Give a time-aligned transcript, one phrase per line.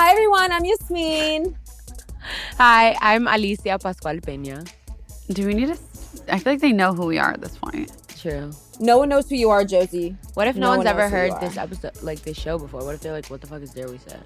[0.00, 1.58] Hi everyone, I'm Yasmine.
[2.56, 4.66] Hi, I'm Alycia Pascual Peña.
[5.28, 5.78] Do we need to?
[6.32, 7.92] I feel like they know who we are at this point.
[8.18, 8.50] True.
[8.80, 10.16] No one knows who you are, Josie.
[10.32, 12.40] What if no, No one's one ever knows who you heard this episode, like this
[12.40, 12.82] show before?
[12.82, 14.16] What if they're like, "What the fuck is Dare We Say?"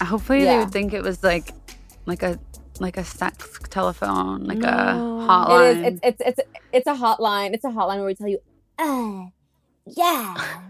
[0.00, 1.52] Hopefully, they would think it was like,
[2.06, 2.38] like a,
[2.78, 5.26] like a sex telephone, like a No.
[5.28, 5.84] hotline.
[5.84, 6.00] It is.
[6.04, 6.40] It's it's it's
[6.74, 7.54] it's a hotline.
[7.54, 8.38] It's a hotline where we tell you,
[8.78, 9.24] uh,
[9.84, 10.60] yeah.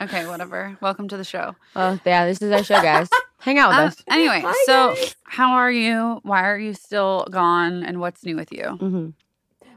[0.00, 0.76] Okay, whatever.
[0.80, 1.54] Welcome to the show.
[1.76, 3.08] Oh yeah, this is our show, guys.
[3.40, 4.02] Hang out with Um, us.
[4.08, 5.14] anyway, Hi, so guys.
[5.24, 6.20] how are you?
[6.22, 7.84] Why are you still gone?
[7.84, 8.64] And what's new with you?
[8.78, 9.08] hmm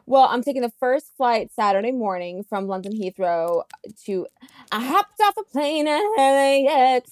[0.08, 3.64] Well, I'm taking the first flight Saturday morning from London Heathrow
[4.06, 4.28] to.
[4.72, 7.12] I hopped off a plane at LAX,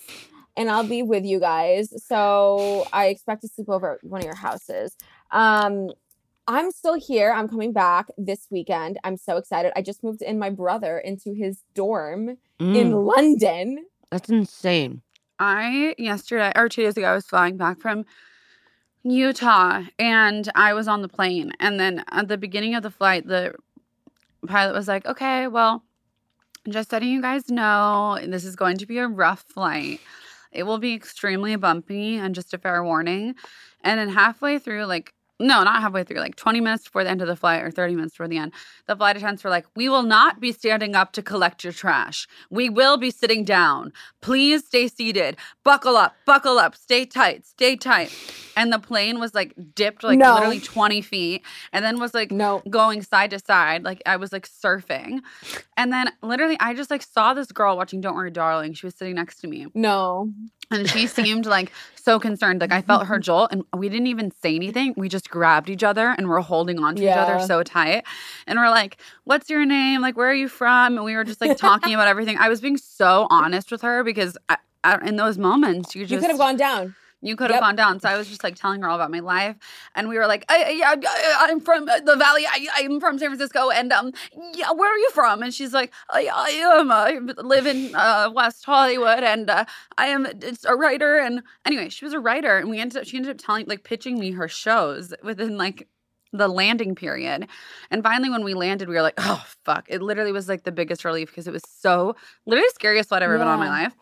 [0.57, 1.93] and I'll be with you guys.
[2.05, 4.95] So I expect to sleep over at one of your houses.
[5.31, 5.91] Um,
[6.49, 7.31] I'm still here.
[7.31, 8.97] I'm coming back this weekend.
[9.03, 9.71] I'm so excited.
[9.75, 13.85] I just moved in my brother into his dorm in Mm, London.
[14.09, 15.03] that's insane.
[15.37, 18.03] I yesterday or two days ago I was flying back from
[19.03, 23.27] Utah and I was on the plane and then at the beginning of the flight
[23.27, 23.53] the
[24.47, 25.83] pilot was like, "Okay, well,
[26.67, 30.01] just letting you guys know this is going to be a rough flight.
[30.51, 33.35] It will be extremely bumpy and just a fair warning."
[33.83, 37.21] And then halfway through like no, not halfway through, like 20 minutes before the end
[37.21, 38.51] of the flight or 30 minutes before the end,
[38.87, 42.27] the flight attendants were like, We will not be standing up to collect your trash.
[42.49, 43.93] We will be sitting down.
[44.21, 45.37] Please stay seated.
[45.63, 48.11] Buckle up, buckle up, stay tight, stay tight.
[48.57, 50.33] And the plane was like dipped like No.
[50.33, 52.61] literally 20 feet and then was like No.
[52.69, 53.83] going side to side.
[53.85, 55.19] Like I was like surfing.
[55.77, 58.73] And then literally I just like saw this girl watching Don't Worry Darling.
[58.73, 60.33] She was sitting next to me No.
[60.71, 62.61] And she seemed like so concerned.
[62.61, 63.21] Like I felt her mm-hmm.
[63.21, 64.93] jolt, and we didn't even say anything.
[64.97, 68.03] We just grabbed each other and we're holding on to each other so tight.
[68.47, 70.01] And we're like, "What's your name?
[70.01, 72.37] Like, where are you from?" And we were just like talking about everything.
[72.37, 76.11] I was being so honest with her because I, I, in those moments, you just
[76.11, 76.95] You could have gone down.
[77.21, 77.61] You could have Yep.
[77.61, 77.99] gone down.
[77.99, 79.55] So I was just like telling her all about my life,
[79.95, 82.45] and we were like, I, yeah, I, I'm from the Valley.
[82.47, 84.11] I, I'm from San Francisco, and um,
[84.53, 85.43] yeah, where are you from?
[85.43, 86.91] And she's like, I, I am.
[86.91, 89.65] I live in uh, West Hollywood, and uh,
[89.97, 91.17] I am it's a writer.
[91.17, 93.05] And anyway, she was a writer, and we ended up.
[93.07, 95.87] She ended up telling, like, pitching me her shows within like
[96.31, 97.47] the landing period.
[97.89, 99.87] And finally, when we landed, we were like, oh, fuck.
[99.89, 102.15] It literally was like the biggest relief because it was so,
[102.45, 103.95] literally scariest flight I've ever been on in my life.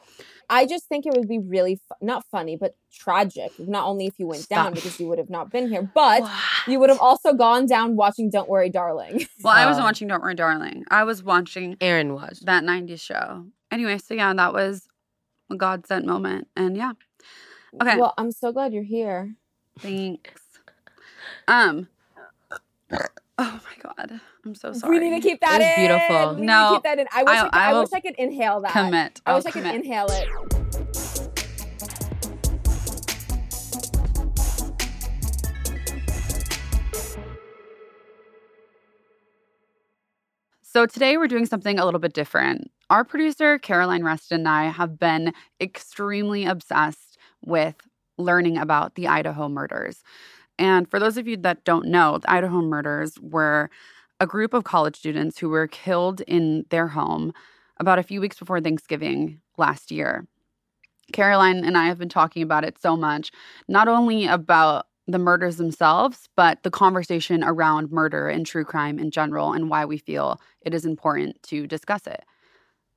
[0.50, 3.52] I just think it would be really fu- not funny, but tragic.
[3.60, 6.24] Not only if you went down because you would have not been here, but
[6.68, 10.22] you would have also gone down watching "Don't Worry, Darling." Well, I wasn't watching Don't
[10.22, 10.86] Worry, Darling.
[10.90, 12.40] I was watching Aaron was.
[12.46, 13.46] that 90s show.
[13.72, 14.88] Anyway, so yeah, that was
[15.52, 16.48] a God sent moment.
[16.56, 16.94] And yeah,
[17.82, 17.98] Okay.
[17.98, 19.36] Well, I'm so glad you're here.
[19.80, 20.42] thanks.
[21.48, 21.88] Um,
[22.92, 22.98] oh
[23.38, 24.20] my God.
[24.48, 24.98] I'm so sorry.
[25.00, 25.88] We need to keep that It was in.
[25.88, 26.36] beautiful.
[26.36, 27.08] We need No, to keep that in.
[27.14, 28.72] I wish I, I- could, I I, wish I could inhale that.
[28.72, 29.22] commit.
[29.26, 30.28] I I'll wish I could inhale it.
[40.62, 42.72] So today we're doing something a little bit different.
[42.90, 47.76] Our producer, Caroline Reston, and I have been extremely obsessed with
[48.18, 50.04] learning about the Idaho murders.
[50.60, 53.70] And for those of you that don't know, the Idaho murders were
[54.20, 57.34] a group of college students who were killed in their home
[57.80, 60.28] about a few weeks before Thanksgiving last year.
[61.14, 63.32] Caroline and I have been talking about it so much,
[63.68, 69.10] not only about the murders themselves, but the conversation around murder and true crime in
[69.10, 72.26] general and why we feel it is important to discuss it.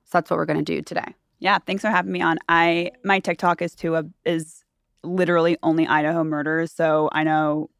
[0.04, 1.14] So that's what we're going to do today.
[1.38, 2.38] Yeah, thanks for having me on.
[2.48, 4.64] I my TikTok is to a is
[5.02, 7.79] literally only Idaho murders, so I know uh,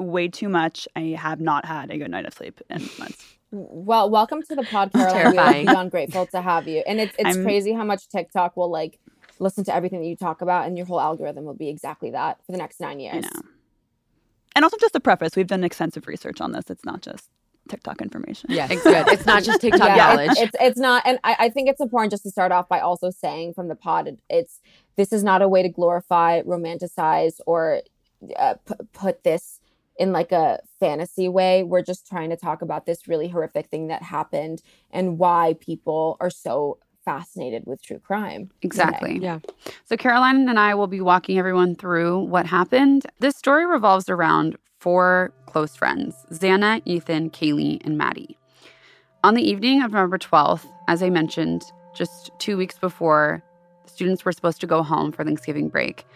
[0.00, 0.88] way too much.
[0.96, 3.24] I have not had a good night of sleep in months.
[3.52, 5.12] Well, welcome to the pod, Caroline.
[5.12, 5.66] We are Terrifying.
[5.66, 6.84] beyond grateful to have you.
[6.86, 9.00] And it's it's I'm- crazy how much TikTok will like
[9.40, 12.38] listen to everything that you talk about, and your whole algorithm will be exactly that
[12.46, 13.24] for the next nine I years.
[13.24, 13.42] know.
[14.54, 16.70] And also, just a preface: we've done extensive research on this.
[16.70, 17.28] It's not just
[17.68, 18.50] TikTok information.
[18.52, 19.08] Yeah, it's good.
[19.08, 20.30] It's not just TikTok Yeah, knowledge.
[20.30, 22.78] It's, it's it's not, and I, I think it's important just to start off by
[22.78, 24.60] also saying from the pod, it's
[24.94, 27.82] this is not a way to glorify, romanticize, or
[28.36, 29.59] uh, p- put this
[30.00, 31.62] in like a fantasy way.
[31.62, 36.16] We're just trying to talk about this really horrific thing that happened and why people
[36.20, 38.46] are so fascinated with true crime.
[38.46, 38.56] today.
[38.62, 39.18] Exactly.
[39.18, 39.40] Yeah.
[39.84, 43.06] So Caroline and I will be walking everyone through what happened.
[43.18, 48.38] This story revolves around four close friends: Xana, Ethan, Kaylee, and Maddie.
[49.22, 51.62] On the evening of November 12th, as I mentioned,
[51.94, 53.42] just two weeks before
[53.84, 56.06] the students were supposed to go home for Thanksgiving break,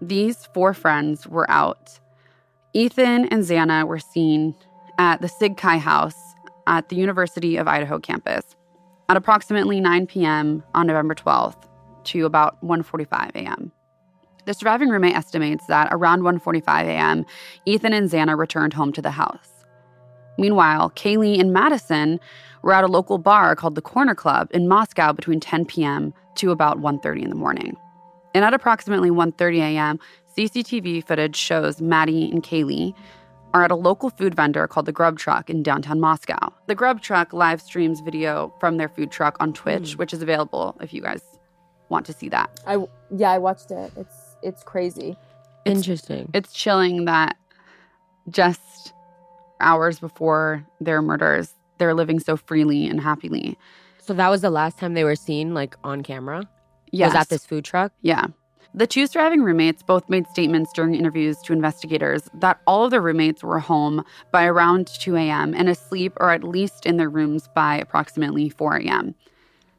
[0.00, 2.00] these four friends were out.
[2.74, 4.54] Ethan and Xana were seen
[4.98, 6.34] at the Sig Chi House
[6.66, 8.56] at the University of Idaho campus
[9.10, 10.62] at approximately 9 p.m.
[10.74, 11.68] on November 12th
[12.04, 13.72] to about 1:45 a.m.
[14.46, 17.26] The surviving roommate estimates that around 1:45 a.m.,
[17.66, 19.50] Ethan and Xana returned home to the house.
[20.38, 22.18] Meanwhile, Kaylee and Madison
[22.62, 26.14] were at a local bar called the Corner Club in Moscow between 10 p.m.
[26.36, 27.76] to about 1:30 in the morning.
[28.34, 29.98] And at approximately 1:30 a.m.,
[30.36, 32.94] CCTV footage shows Maddie and Kaylee
[33.54, 36.52] are at a local food vendor called the Grub Truck in downtown Moscow.
[36.66, 39.96] The Grub Truck live streams video from their food truck on Twitch, mm.
[39.96, 41.22] which is available if you guys
[41.88, 42.50] want to see that.
[42.66, 42.84] I
[43.14, 43.92] yeah, I watched it.
[43.96, 45.16] It's it's crazy.
[45.64, 46.30] Interesting.
[46.34, 47.36] It's chilling that
[48.30, 48.92] just
[49.60, 53.56] hours before their murders, they're living so freely and happily.
[53.98, 56.48] So that was the last time they were seen, like on camera.
[56.90, 57.14] Yes.
[57.14, 57.92] Was at this food truck.
[58.02, 58.26] Yeah.
[58.74, 63.02] The two surviving roommates both made statements during interviews to investigators that all of their
[63.02, 65.52] roommates were home by around 2 a.m.
[65.54, 69.14] and asleep or at least in their rooms by approximately 4 a.m.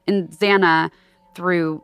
[0.07, 0.91] And Xana,
[1.33, 1.83] through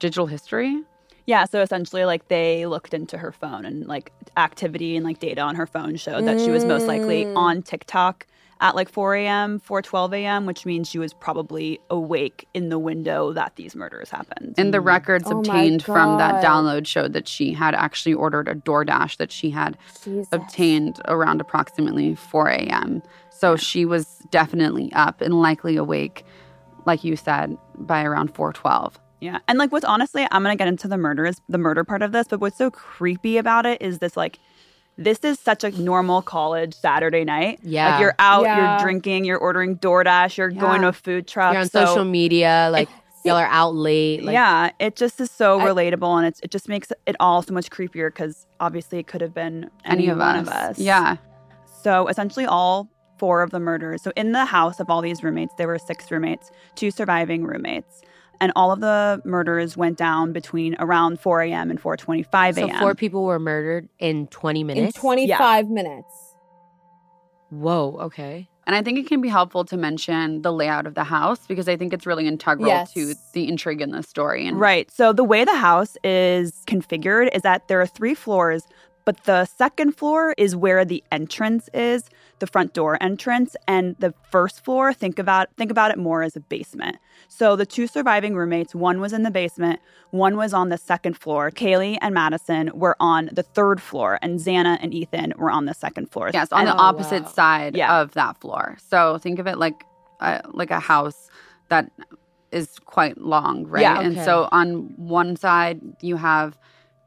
[0.00, 0.82] digital history,
[1.26, 5.42] Yeah, so essentially, like they looked into her phone and like activity and like data
[5.42, 7.36] on her phone showed that she was most likely Mm.
[7.36, 8.26] on TikTok
[8.60, 13.32] at like 4 a.m., 4:12 a.m., which means she was probably awake in the window
[13.32, 14.54] that these murders happened.
[14.58, 14.84] and the mm.
[14.84, 19.16] records Oh my obtained from that download showed that she had actually ordered a DoorDash
[19.16, 20.28] that she had Jesus.
[20.32, 23.02] obtained around approximately 4 a.m.
[23.30, 26.24] So she was definitely up and likely awake,
[26.84, 29.00] like you said, by around 412.
[29.20, 29.38] Yeah.
[29.48, 32.26] And like what's honestly, I'm gonna get into the murders, the murder part of this,
[32.28, 34.38] but what's so creepy about it is this like
[34.98, 37.58] this is such a normal college Saturday night.
[37.62, 37.92] Yeah.
[37.92, 38.70] Like you're out, Yeah.
[38.76, 41.52] you're drinking, you're ordering DoorDash, you're going to a food truck.
[41.54, 42.88] You're on so- social media, like
[43.24, 44.22] y'all are out late.
[44.24, 47.42] Like, yeah, it just is so I- relatable and it's, it just makes it all
[47.42, 50.46] so much creepier because obviously it could have been Any, of, one us.
[50.46, 50.78] of us.
[50.78, 51.16] Yeah.
[51.82, 52.88] So essentially, all
[53.18, 54.02] four of the murders.
[54.02, 58.02] So in the house of all these roommates, there were six roommates, two surviving roommates,
[58.40, 61.70] and all of the murders went down between around 4 a.m.
[61.70, 62.70] and 4:25 a.m.
[62.70, 64.78] So four people were murdered in 20 minutes.
[64.78, 64.98] in minutes.
[64.98, 66.34] 25 minutes.
[67.50, 67.98] Whoa.
[68.00, 68.48] Okay.
[68.66, 71.68] And I think it can be helpful to mention the layout of the house because
[71.68, 72.92] I think it's really integral Yes.
[72.92, 74.46] to the intrigue in the story.
[74.46, 74.88] And Right.
[74.90, 78.62] So the way the house is configured is that there are three floors,
[79.04, 82.04] but the second floor is where the entrance is,
[82.40, 86.36] the front door entrance, and the first floor, think about think about it more as
[86.36, 86.96] a basement.
[87.28, 89.78] So the two surviving roommates, one was in the basement,
[90.10, 91.50] one was on the second floor.
[91.50, 95.74] Kaylee and Madison were on the third floor, and Xana and Ethan were on the
[95.74, 96.30] second floor.
[96.34, 97.28] Yes, on And- the oh, opposite wow.
[97.30, 98.00] side Yeah.
[98.00, 98.76] of that floor.
[98.88, 99.84] So think of it like
[100.20, 101.28] a, like a house
[101.68, 101.90] that
[102.50, 103.82] is quite long, right?
[103.82, 104.00] Yeah.
[104.00, 106.58] And so on one side you have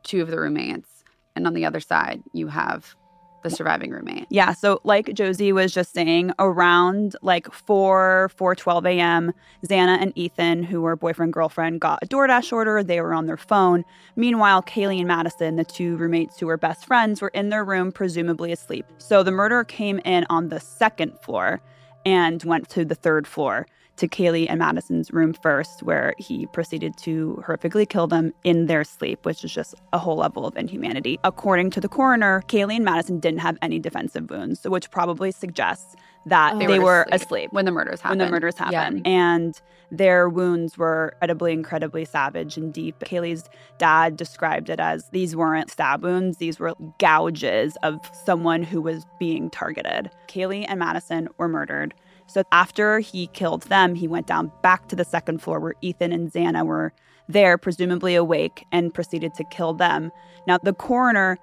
[0.04, 1.04] two of the roommates,
[1.36, 2.96] and on the other side you have
[3.44, 4.26] the surviving roommate.
[4.30, 9.34] Yeah, so like Josie was just saying, around like 4, 4.12 a.m.,
[9.66, 12.84] Xana and Ethan, who were boyfriend, girlfriend, got a DoorDash order.
[12.84, 13.86] They were on their phone.
[14.16, 17.92] Meanwhile, Kaylee and Madison, the two roommates who were best friends, were in their room,
[17.92, 18.86] presumably asleep.
[18.98, 21.62] So the murderer came in on the second floor
[22.06, 26.98] and went to the third floor to Kaylee and Madison's room first, where he proceeded
[26.98, 31.20] to horrifically kill them in their sleep, which is just a whole level of inhumanity.
[31.24, 35.96] According to the coroner, Kaylee and Madison didn't have any defensive wounds, which probably suggests
[36.26, 36.60] that oh.
[36.60, 38.22] They they, were were asleep, when the murders happened.
[38.22, 38.72] when the murders Yeah.
[38.72, 39.06] happened.
[39.06, 42.98] And their wounds were incredibly, incredibly savage and deep.
[43.00, 43.44] Kaylee's
[43.78, 49.06] dad described it as these weren't stab wounds, these were gouges of someone who was
[49.20, 50.10] being targeted.
[50.28, 51.94] Kaylee and Madison were murdered.
[52.28, 56.12] So after he killed them, he went down back to the second floor where Ethan
[56.12, 56.94] and Xana were
[57.30, 60.12] there, presumably awake, and proceeded to kill them.
[60.48, 61.38] Now, the coroner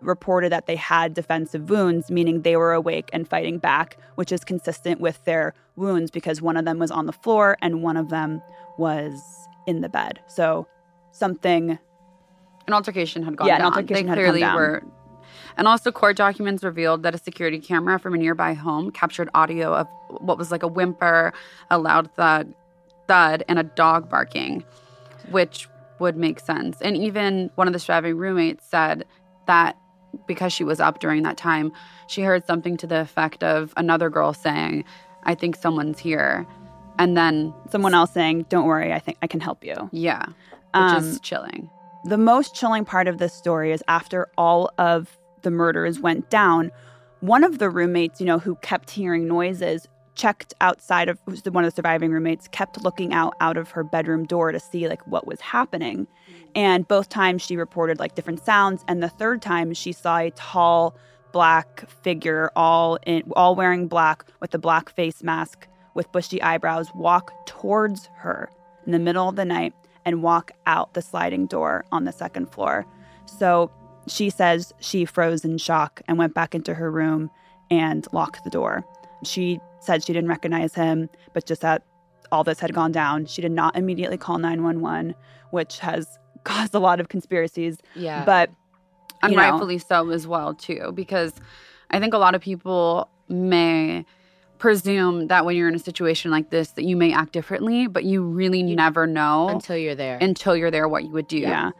[0.00, 4.44] reported that they had defensive wounds, meaning they were awake and fighting back, which is
[4.44, 8.08] consistent with their wounds because one of them was on the floor and one of
[8.10, 8.42] them
[8.78, 9.20] was
[9.66, 10.20] in the bed.
[10.26, 10.66] So
[11.12, 11.78] something
[12.66, 13.72] An altercation had gone Yeah, an down.
[13.72, 14.56] altercation they had clearly down.
[14.56, 14.82] were.
[15.56, 19.72] And also, court documents revealed that a security camera from a nearby home captured audio
[19.74, 21.32] of what was like a whimper,
[21.70, 22.54] a loud thud,
[23.06, 24.64] thud, and a dog barking,
[25.30, 25.68] which
[26.00, 26.80] would make sense.
[26.80, 29.04] And even one of the surviving roommates said
[29.46, 29.76] that
[30.26, 31.72] because she was up during that time,
[32.08, 34.84] she heard something to the effect of another girl saying,
[35.24, 36.46] I think someone's here.
[36.98, 40.34] And then, Someone else saying, "Don't worry, I think I can help you." yeah, which
[40.74, 41.68] Um, is chilling.
[42.04, 46.72] The most chilling part of this story is after all of the murders went down,
[47.20, 51.18] one of the roommates, you know, who kept hearing noises, checked outside of
[51.50, 54.88] one of the surviving roommates, kept looking out out of her bedroom door to see
[54.88, 56.06] like what was happening.
[56.54, 60.30] And both times she reported like different sounds, and the third time she saw a
[60.32, 60.96] tall
[61.32, 66.88] black figure all in all wearing black with a black face mask with bushy eyebrows
[66.94, 68.48] walk towards her
[68.86, 69.72] in the middle of the night
[70.04, 72.86] and walk out the sliding door on the second floor.
[73.26, 73.70] So
[74.06, 77.30] she says she froze in shock and went back into her room
[77.70, 78.84] and locked the door.
[79.24, 81.82] She said she didn't recognize him, but just that
[82.32, 83.26] all this had gone down.
[83.26, 85.14] She did not immediately call 911,
[85.50, 87.78] which has caused a lot of conspiracies.
[87.94, 88.24] Yeah.
[88.24, 88.50] But
[89.22, 89.50] and you know.
[89.50, 91.32] rightfully so as well too because
[91.90, 94.04] i think a lot of people may
[94.58, 98.04] presume that when you're in a situation like this that you may act differently but
[98.04, 100.18] you really never know until you're there.
[100.20, 101.70] until you're there what you would do Yeah.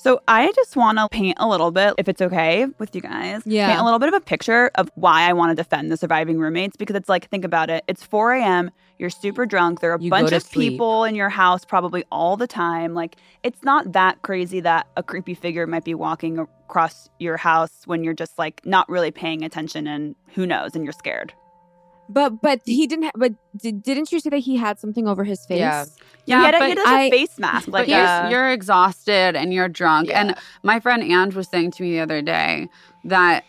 [0.00, 3.42] So I just want to paint a little bit, if it's okay with you guys,
[3.44, 3.66] Yeah.
[3.68, 6.38] paint a little bit of a picture of why I want to defend the surviving
[6.38, 7.82] roommates because it's like, think about it.
[7.88, 8.70] It's 4 a.m.
[9.00, 9.80] You're super drunk.
[9.80, 10.74] There are a You bunch of sleep.
[10.74, 12.94] people in your house probably all the time.
[12.94, 17.72] Like, it's not that crazy that a creepy figure might be walking across your house
[17.86, 21.32] when you're just like not really paying attention and who knows and you're scared.
[22.10, 23.04] But but he didn't.
[23.04, 25.58] Ha- but did, didn't you say that he had something over his face?
[25.58, 25.84] Yeah.
[26.28, 27.68] Yeah, he had, but he had a I- face mask.
[27.68, 30.20] Like, but you're, you're exhausted and you're drunk Yeah.
[30.20, 32.68] and my friend Ange was saying to me the other day
[33.04, 33.44] that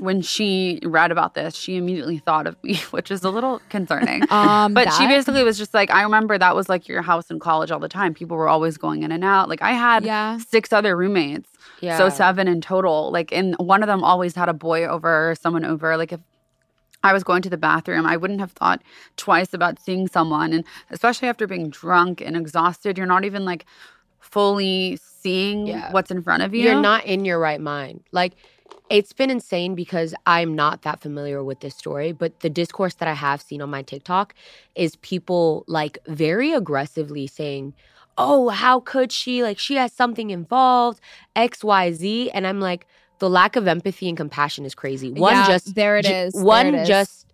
[0.00, 4.22] when she read about this she immediately thought of me which is a little concerning
[4.30, 7.38] Um, But she basically was just like, I remember that was like your house in
[7.38, 8.12] college all the time.
[8.12, 9.48] People were always going in and out.
[9.48, 10.38] Like I had Yeah.
[10.38, 11.48] six other roommates,
[11.80, 11.96] yeah.
[11.96, 13.12] so seven in total.
[13.12, 15.96] Like, and one of them always had a boy over someone over.
[15.96, 16.20] Like if
[17.02, 18.82] I was going to the bathroom, I wouldn't have thought
[19.16, 20.52] twice about seeing someone.
[20.52, 23.66] And especially after being drunk and exhausted, you're not even like
[24.20, 25.92] fully seeing Yeah.
[25.92, 26.64] what's in front of you.
[26.64, 28.02] You're not in your right mind.
[28.12, 28.34] Like,
[28.90, 33.08] it's been insane because I'm not that familiar with this story, but the discourse that
[33.08, 34.34] I have seen on my TikTok
[34.74, 37.74] is people like very aggressively saying,
[38.20, 39.44] Oh, how could she?
[39.44, 41.00] Like, she has something involved,
[41.36, 42.30] XYZ.
[42.34, 42.86] And I'm like,
[43.18, 45.10] the lack of empathy and compassion is crazy.
[45.12, 46.34] One, Yeah, just there it is.
[46.34, 46.88] One, it is.
[46.88, 47.24] just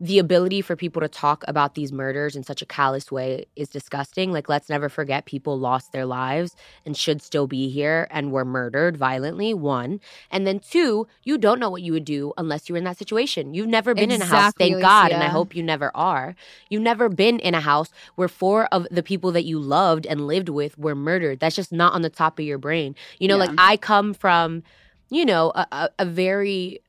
[0.00, 3.68] the ability for people to talk about these murders in such a callous way is
[3.68, 4.32] disgusting.
[4.32, 8.44] Like, let's never forget people lost their lives and should still be here and were
[8.44, 9.54] murdered violently.
[9.54, 10.00] One.
[10.28, 12.98] And then two, you don't know what you would do unless you were in that
[12.98, 13.54] situation.
[13.54, 16.34] You've never been in a house, Exactly, thank God, and I hope you never are.
[16.68, 20.26] You've never been in a house where four of the people that you loved and
[20.26, 21.38] lived with were murdered.
[21.38, 22.96] That's just not on the top of your brain.
[23.20, 23.44] You know, Yeah.
[23.44, 24.64] like I come from,
[25.12, 26.80] you know, a, a, a very,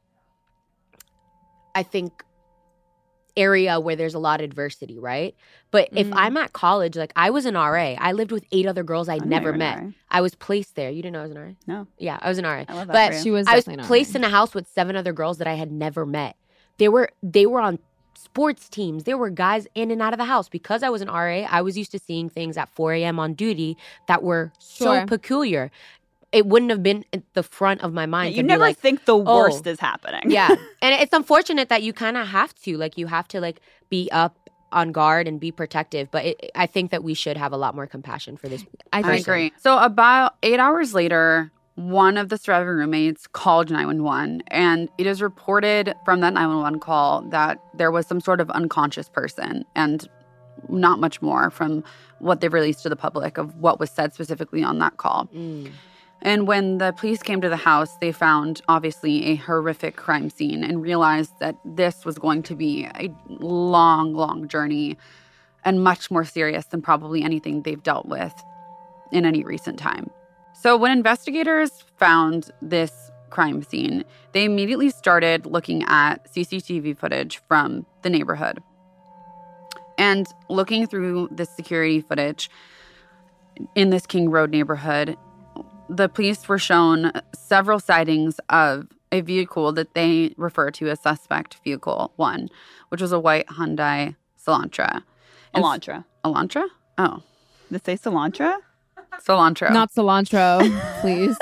[1.75, 2.24] I think,
[3.36, 5.36] area where there's a lot of adversity, right?
[5.72, 6.13] But if Mm.
[6.15, 9.15] I'm at college, like I was an RA, I lived with eight other girls I
[9.15, 9.84] I know never met.
[10.12, 10.92] I was placed there.
[10.92, 11.51] You didn't know I was an RA?
[11.65, 11.88] No.
[11.98, 12.63] Yeah, I was an RA.
[12.68, 13.24] I love that But for you.
[13.24, 13.48] She was.
[13.48, 16.36] I was placed in a house with seven other girls that I had never met.
[16.77, 17.80] They were they were on
[18.15, 19.06] sports teams.
[19.06, 21.48] There were guys in and out of the house because I was an RA.
[21.50, 23.20] I was used to seeing things at 4 a.m.
[23.20, 23.77] on duty
[24.08, 25.06] that were so Sure.
[25.08, 25.72] peculiar.
[26.33, 28.35] It wouldn't have been at the front of my mind.
[28.35, 30.31] you never like, think the oh, worst is happening.
[30.31, 30.49] yeah,
[30.81, 34.09] and it's unfortunate that you kind of have to like you have to like be
[34.11, 36.09] up on guard and be protective.
[36.11, 38.65] But it, I think that we should have a lot more compassion for this.
[38.91, 39.53] I I think agree.
[39.57, 45.21] So about eight hours later, one of the surviving roommates called 911, and it is
[45.21, 50.07] reported from that 911 call that there was some sort of unconscious person, and
[50.69, 51.83] not much more from
[52.19, 55.27] what they've released to the public of what was said specifically on that call.
[55.33, 55.71] Mm.
[56.24, 60.63] And when the police came to the house, they found obviously a horrific crime scene
[60.63, 64.98] and realized that this was going to be a long, long journey
[65.65, 68.34] and much more serious than probably anything they've dealt with
[69.12, 70.10] in any recent time.
[70.53, 77.86] So, when investigators found this crime scene, they immediately started looking at CCTV footage from
[78.01, 78.63] the neighborhood.
[79.98, 82.50] And looking through the security footage
[83.75, 85.18] in this King Road neighborhood,
[85.93, 91.57] the police were shown several sightings of a vehicle that they refer to as suspect
[91.63, 92.50] vehicle one,
[92.89, 94.15] which was a white Hyundai
[94.47, 95.03] Elantra.
[95.55, 96.03] Elantra.
[96.25, 96.65] Elantra?
[96.97, 97.21] Oh,
[97.71, 98.55] Did it say cilantro?
[99.25, 99.71] Cilantro.
[99.71, 100.59] not cilantro,
[101.01, 101.38] please.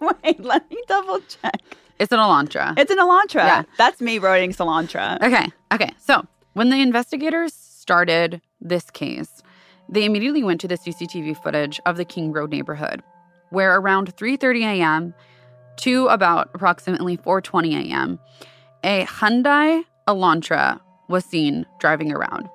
[0.00, 1.60] Wait, let me double check.
[1.98, 2.76] it's an Elantra.
[2.78, 3.44] It's an Elantra.
[3.44, 3.62] Yeah.
[3.78, 5.20] That's me writing cilantro.
[5.22, 5.46] Okay.
[5.72, 5.90] Okay.
[5.98, 9.42] So when the investigators started this case,
[9.88, 13.02] they immediately went to the CCTV footage of the King Road neighborhood,
[13.52, 15.14] where around 3:30 a.m.,
[15.76, 18.18] to about approximately 4:20 a.m.,
[18.84, 22.48] a Hyundai Elantra was seen driving around.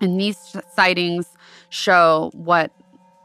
[0.00, 1.26] And these sightings
[1.68, 2.70] show what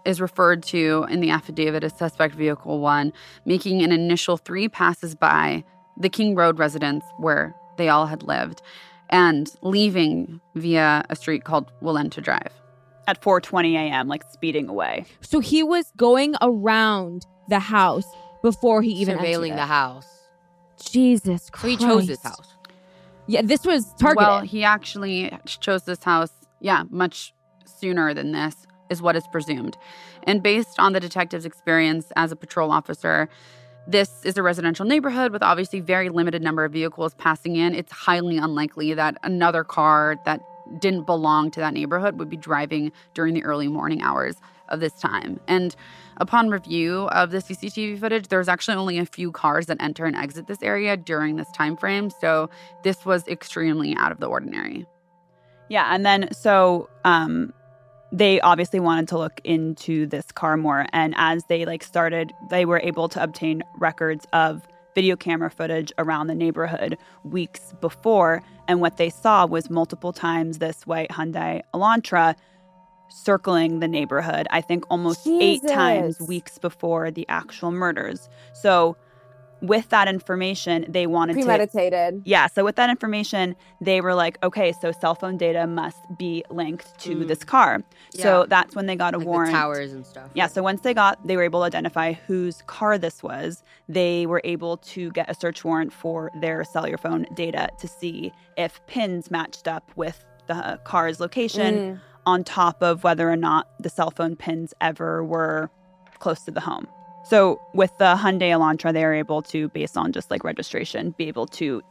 [0.06, 3.14] is referred to in the affidavit as suspect vehicle 1,
[3.46, 5.64] making an initial 3 passes by
[5.98, 8.62] the King Road residence where they all had lived
[9.10, 12.54] and leaving via a street called Walenta Drive.
[13.08, 15.06] At 4:20 a.m., like speeding away.
[15.22, 18.06] So he was going around the house
[18.42, 20.08] before he even surveilling entered the house.
[20.84, 21.82] Jesus So Christ.
[21.82, 22.56] he chose this house.
[23.28, 24.28] Yeah, this was targeted.
[24.28, 27.34] Well, he actually chose this house, yeah, much
[27.66, 29.78] sooner than this, is what is presumed.
[30.24, 33.30] And based on the detective's experience as a patrol officer,
[33.88, 37.74] this is a residential neighborhood with obviously very limited number of vehicles passing in.
[37.76, 40.42] It's highly unlikely that another car that
[40.80, 44.36] didn't belong to that neighborhood would be driving during the early morning hours
[44.70, 45.40] of this time.
[45.48, 45.76] And
[46.18, 50.16] upon review of the CCTV footage, there's actually only a few cars that enter and
[50.16, 52.10] exit this area during this time frame.
[52.10, 52.50] So
[52.84, 54.86] this was extremely out of the ordinary.
[55.70, 57.54] Yeah, and then so um
[58.12, 62.64] they obviously wanted to look into this car more and as they like started they
[62.64, 68.82] were able to obtain records of video camera footage around the neighborhood weeks before and
[68.82, 72.34] what they saw was multiple times this white Hyundai Elantra
[73.10, 78.30] circling the neighborhood I think almost 8 times weeks before the actual murders.
[78.54, 78.98] So
[79.68, 82.22] with that information they wanted to premeditated.
[82.26, 86.44] yeah, so with that information, they were like, okay, so cell phone data must be
[86.50, 87.28] linked to Mm.
[87.28, 87.84] this car.
[88.14, 89.52] So that's when they got a Like warrant.
[89.52, 90.30] towers and stuff.
[90.34, 93.64] Yeah, so once they got, they were able to identify whose car this was.
[93.90, 98.32] They were able to get a search warrant for their cellular phone data to see
[98.58, 102.00] if pins matched up with the car's location, Mm.
[102.28, 105.70] on top of whether or not the cell phone pins ever were
[106.20, 106.88] close to the home.
[107.27, 111.48] So with the Hyundai Elantra, they're able to, based on just like registration, be able
[111.48, 111.82] to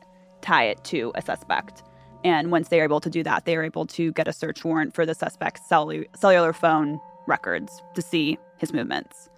[0.42, 1.82] tie it to a suspect.
[2.22, 4.64] And once they are able to do that, they are able to get a search
[4.64, 9.28] warrant for the suspect's cellu- cellular phone records to see his movements.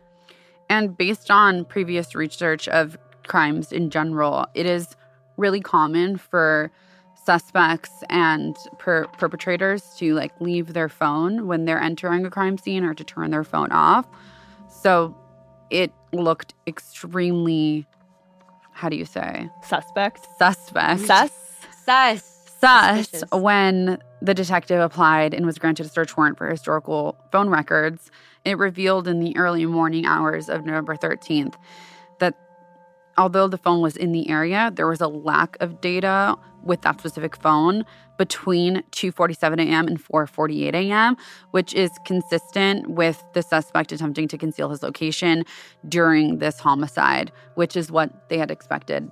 [0.68, 4.96] And based on previous research of crimes in general, it is
[5.38, 6.70] really common for
[7.24, 12.84] suspects and per- perpetrators to like leave their phone when they're entering a crime scene
[12.84, 14.06] or to turn their phone off.
[14.68, 15.16] So
[15.70, 17.86] it looked extremely
[18.72, 20.26] how do you say Suspect?
[20.38, 21.30] suspect Sus?
[21.84, 22.22] Sus.
[22.60, 23.24] sus Suspicious.
[23.32, 28.10] when the detective applied and was granted a search warrant for historical phone records.
[28.44, 31.54] It revealed in the early morning hours of November 13th
[32.18, 32.34] that
[33.18, 36.98] although the phone was in the area, there was a lack of data with that
[36.98, 37.84] specific phone
[38.18, 39.86] between 2:47 a.m.
[39.86, 41.16] and 4:48 a.m.,
[41.50, 45.44] which is consistent with the suspect attempting to conceal his location
[45.88, 49.10] during this homicide, which is what they had expected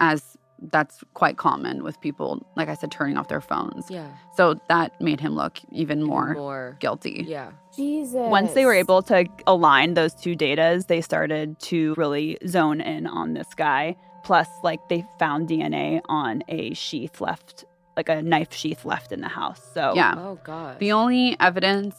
[0.00, 0.36] as
[0.70, 3.90] that's quite common with people like I said turning off their phones.
[3.90, 4.08] Yeah.
[4.36, 6.76] So that made him look even more More.
[6.80, 7.24] guilty.
[7.26, 7.52] Yeah.
[7.76, 8.14] Jesus.
[8.14, 13.06] Once they were able to align those two datas, they started to really zone in
[13.06, 13.96] on this guy.
[14.26, 17.64] Plus, like they found DNA on a sheath left,
[17.96, 19.60] like a knife sheath left in the house.
[19.72, 20.14] So Yeah.
[20.18, 20.78] Oh god.
[20.80, 21.94] The only evidence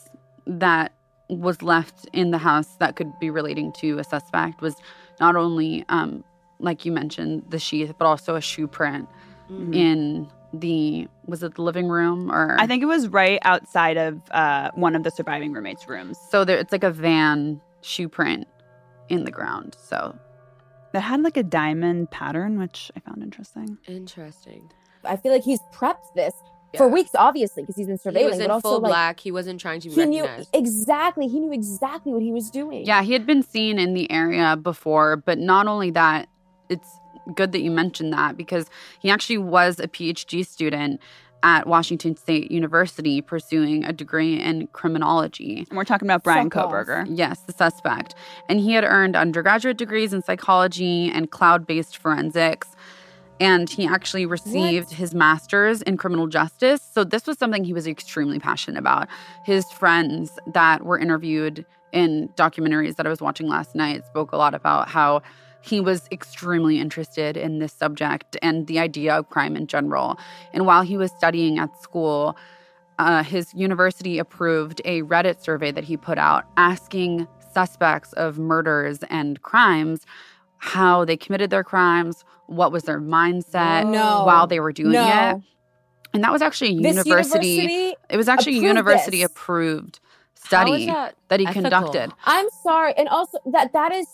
[0.46, 0.92] that
[1.30, 4.76] was left in the house that could be relating to a suspect was
[5.20, 6.24] not only, um,
[6.60, 9.08] like you mentioned, the sheath, but also a shoe print
[9.50, 9.74] Mhm.
[9.76, 14.20] in the was it the living room or I think it was right outside of
[14.32, 16.44] uh, one of the surviving roommates' rooms so.
[16.46, 18.48] There, it's like a van shoe print
[19.10, 19.76] in the ground.
[19.80, 20.18] So
[20.94, 23.78] that had like a diamond pattern, which I found interesting.
[23.88, 24.70] Interesting.
[25.04, 26.34] I feel like he's prepped this
[26.76, 29.20] for weeks, obviously, because he's been surveilling, He was in but also full like black.
[29.20, 31.28] He wasn't trying to be he knew exactly.
[31.28, 32.86] He knew exactly what he was doing.
[32.86, 36.28] yeah, he had been seen in the area before, but not only that,
[36.70, 36.90] it's
[37.36, 38.70] good that you mentioned that because
[39.00, 41.02] he actually was a PhD student
[41.44, 45.66] at Washington State University pursuing a degree in criminology.
[45.70, 46.52] And we're talking about Brian off.
[46.52, 47.06] Kohberger.
[47.10, 48.16] Yes, the suspect.
[48.50, 52.70] And he had earned undergraduate degrees in psychology and cloud based forensics.
[53.40, 56.82] And he actually received his master's in criminal justice.
[56.82, 59.08] So, this was something he was extremely passionate about.
[59.46, 64.38] His friends that were interviewed in documentaries that I was watching last night spoke a
[64.38, 65.22] lot about how
[65.68, 70.18] he was extremely interested in this subject and the idea of crime in general.
[70.54, 72.38] And while he was studying at school,
[73.00, 79.00] uh, his university approved a Reddit survey that he put out asking suspects of murders
[79.10, 80.06] and crimes
[80.60, 84.24] how they committed their crimes, what was their mindset No.
[84.26, 85.08] while they were doing no.
[85.36, 85.44] it.
[86.14, 89.32] And that was actually a university, university, it was actually a approved university this.
[89.32, 90.00] approved
[90.36, 91.62] study that that he ethical?
[91.64, 92.12] conducted.
[92.26, 94.08] I'm sorry, and also that that is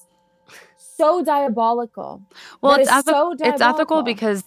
[0.96, 2.22] so diabolical.
[2.62, 3.36] Well, That it's is ethical.
[3.38, 4.44] so it's ethical because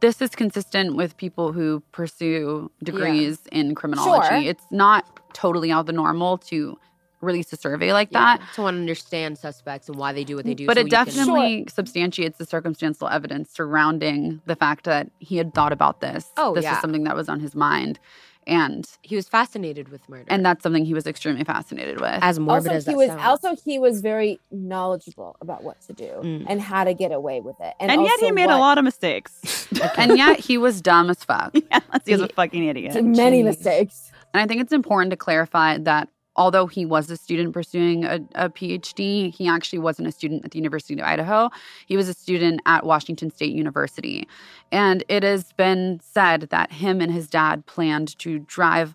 [0.00, 4.28] this is consistent with people who pursue degrees in criminology.
[4.28, 4.38] Sure.
[4.50, 6.78] It's not totally out of the normal to
[7.20, 8.40] release a survey like that.
[8.54, 10.66] to want to understand suspects and why they do what they do.
[10.66, 15.36] But so it you can- definitely substantiates the circumstantial evidence surrounding the fact that he
[15.36, 16.32] had thought about this.
[16.36, 16.74] Oh, this yeah.
[16.74, 18.00] is something that was on his mind.
[18.46, 20.24] And he was fascinated with murder.
[20.28, 22.18] and that's something he was extremely fascinated with.
[22.22, 23.44] as morbid also, as he that was sounds.
[23.44, 26.46] also he was very knowledgeable about what to do Mm.
[26.48, 27.74] and how to get away with it.
[27.78, 29.68] And, And, yet he made what- a lot of mistakes.
[29.96, 31.52] and yet he was dumb as fuck.
[31.70, 32.94] yes, he was a fucking idiot.
[33.04, 33.44] many Jeez.
[33.44, 34.10] mistakes.
[34.34, 38.20] And I think it's important to clarify that although he was a student pursuing a,
[38.34, 41.50] a PhD, he actually wasn't a student at the University of Idaho.
[41.86, 44.26] He was a student at Washington State University.
[44.70, 48.94] And it has been said that him and his dad planned to drive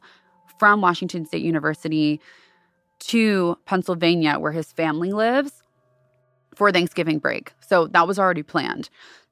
[0.58, 2.20] from Washington State University
[3.00, 5.62] to Pennsylvania, where his family lives,
[6.56, 7.54] for Thanksgiving break.
[7.60, 8.90] So that was already planned.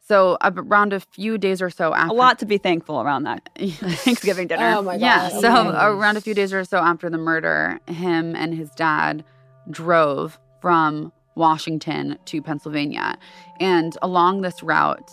[0.08, 3.50] So around a few days or so after a lot to be thankful around that
[3.58, 4.76] Thanksgiving dinner.
[4.78, 5.02] Oh my god.
[5.02, 5.30] yeah.
[5.30, 5.78] So okay.
[5.80, 9.24] around a few days or so after the murder, him and his dad
[9.72, 13.18] drove from Washington to Pennsylvania.
[13.60, 15.12] And along this route,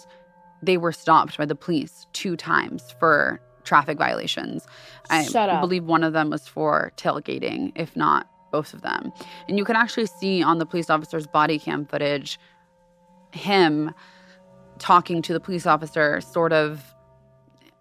[0.63, 4.67] they were stopped by the police two times for traffic violations.
[5.09, 5.61] I up.
[5.63, 9.11] believe one of them was for tailgating, if not both of them.
[9.49, 12.39] And you can actually see on the police officer's body cam footage
[13.33, 13.95] him
[14.79, 16.83] talking to the police officer, sort of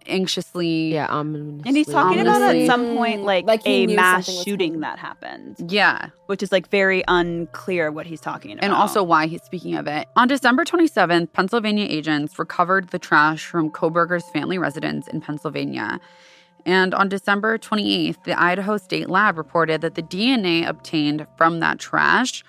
[0.06, 0.94] anxiously.
[0.94, 4.98] yeah, um, And he's talking about at some point like, Like a mass shooting that
[4.98, 6.08] happened, Yeah.
[6.26, 8.64] which is like very unclear what he's talking about.
[8.64, 10.08] and also why he's speaking of it.
[10.16, 16.00] On December 27th, Pennsylvania agents recovered the trash from Kohberger's family residence in Pennsylvania.
[16.66, 21.78] And on December 28th, the Idaho State Lab reported that the DNA obtained from that
[21.78, 22.44] trash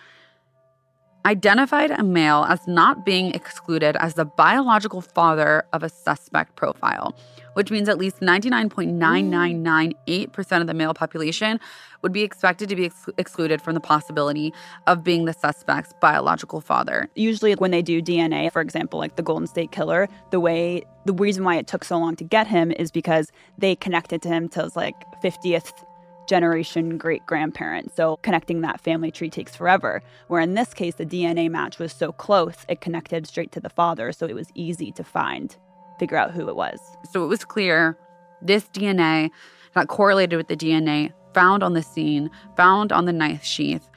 [1.26, 7.16] identified a male as not being excluded as the biological father of a suspect profile,
[7.54, 11.58] which means at least 99.9998% of the male population
[12.02, 14.54] would be expected to be ex- excluded from the possibility
[14.88, 17.08] of being the suspect's biological father.
[17.16, 21.14] usually when they do DNA, for example, like the Golden State Killer, the way the
[21.14, 24.48] reason why it took so long to get him is because they connected to him
[24.50, 25.84] to his like 50th
[26.28, 27.96] generation great grandparent.
[27.96, 30.02] So connecting that family tree takes forever.
[30.28, 33.70] Where in this case, the DNA match was so close, it connected straight to the
[33.70, 34.12] father.
[34.12, 35.56] So it was easy to find,
[36.00, 36.80] figure out who it was.
[37.12, 37.98] So it was clear
[38.42, 39.32] this DNA
[39.74, 43.90] got correlated with the DNA found on the scene, found on the knife sheath,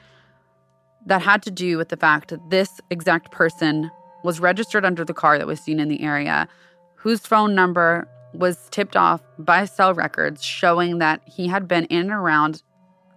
[1.05, 3.91] that had to do with the fact that this exact person
[4.23, 6.47] was registered under the car that was seen in the area,
[6.95, 12.01] whose phone number was tipped off by cell records showing that he had been in
[12.01, 12.61] and around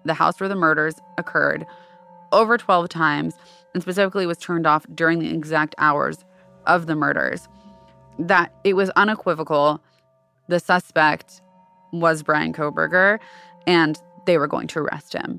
[0.04, 1.66] the house where the murders occurred
[2.32, 3.34] over 12 times
[3.74, 6.24] and specifically was turned off during the exact hours
[6.66, 7.48] of the murders.
[8.18, 9.80] That it was unequivocal
[10.48, 11.40] the suspect
[11.92, 13.18] was Brian Kohberger
[13.66, 15.38] and they were going to arrest him.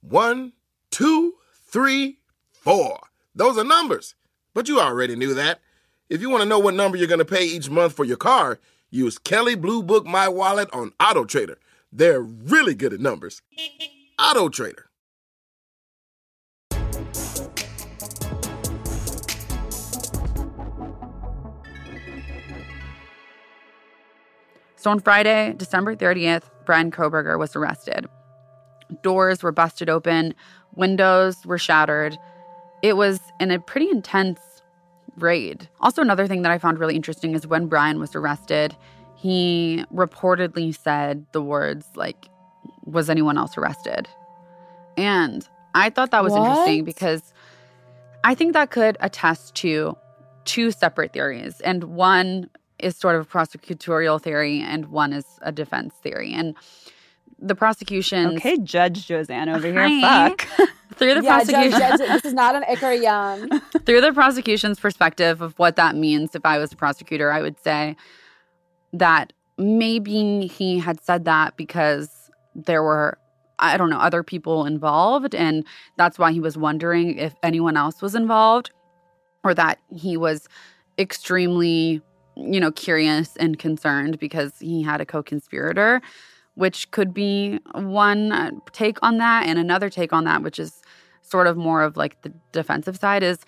[0.00, 0.52] One,
[0.90, 1.34] two,
[1.66, 2.18] three,
[2.50, 3.00] four.
[3.34, 4.14] Those are numbers.
[4.54, 5.60] But you already knew that.
[6.08, 8.16] If you want to know what number you're going to pay each month for your
[8.16, 8.58] car,
[8.90, 11.58] use Kelley Blue Book My Wallet on Auto Trader.
[11.92, 13.42] They're really good at numbers.
[14.18, 14.86] Auto Trader.
[24.76, 28.06] So on Friday, December 30th, Brian Kohberger was arrested.
[29.02, 30.34] Doors were busted open,
[30.74, 32.18] windows were shattered.
[32.82, 34.40] It was in a pretty intense
[35.16, 35.68] raid.
[35.80, 38.76] Also, another thing that I found really interesting is when Brian was arrested,
[39.16, 42.28] he reportedly said the words like,
[42.84, 44.08] Was anyone else arrested?
[44.96, 46.48] And I thought that was What?
[46.48, 47.32] interesting because
[48.24, 49.96] I think that could attest to
[50.44, 51.60] two separate theories.
[51.60, 52.48] And one
[52.78, 56.32] is sort of a prosecutorial theory, and one is a defense theory.
[56.32, 56.54] And
[57.38, 59.88] the prosecution Okay, Judge Josanne over here.
[59.88, 60.28] Hi.
[60.30, 60.46] Fuck.
[60.98, 63.60] through the yeah, prosecution judge, judge, this is not an Icar Young.
[63.86, 67.58] through the prosecution's perspective of what that means if I was a prosecutor, I would
[67.60, 67.96] say
[68.92, 73.18] that maybe he had said that because there were
[73.60, 75.64] I don't know, other people involved and
[75.96, 78.70] that's why he was wondering if anyone else was involved
[79.42, 80.48] or that he was
[80.96, 82.00] extremely,
[82.36, 86.00] you know, curious and concerned because he had a co-conspirator,
[86.58, 90.82] which could be one uh, take on that and another take on that which is
[91.22, 93.38] sort of more of like the defensive side is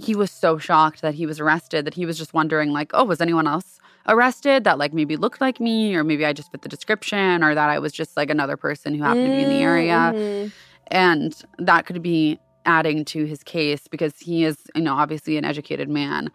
[0.00, 3.04] he was so shocked that he was arrested that he was just wondering like oh
[3.04, 6.62] was anyone else arrested that like maybe looked like me or maybe i just fit
[6.62, 9.48] the description or that i was just like another person who happened to be in
[9.50, 10.12] the area?
[10.14, 10.52] Mhm.
[10.88, 15.44] and that could be adding to his case because he is you know obviously an
[15.44, 16.30] educated man.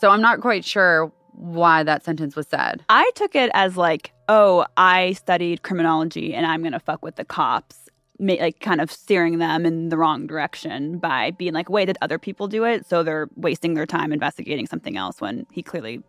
[0.00, 2.84] So i'm not quite sure why that sentence was said.
[2.90, 7.24] I took it as like, oh, I studied criminology and I'm gonna fuck with the
[7.24, 7.88] cops,
[8.20, 12.16] like kind of steering them in the wrong direction by being like, wait, did other
[12.18, 12.86] people do it?
[12.86, 16.00] So they're wasting their time investigating something else when he clearly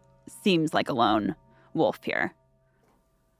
[0.43, 1.35] seems like a lone
[1.73, 2.35] wolf here.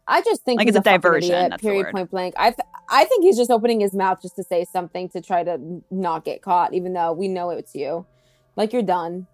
[0.07, 2.33] I just think Like, he's it's a fucking diversion, idiot, period, point blank.
[2.37, 5.43] I th- I think he's just opening his mouth just to say something to try
[5.43, 8.07] to not get caught, even though we know it's you.
[8.55, 9.27] Like you're done.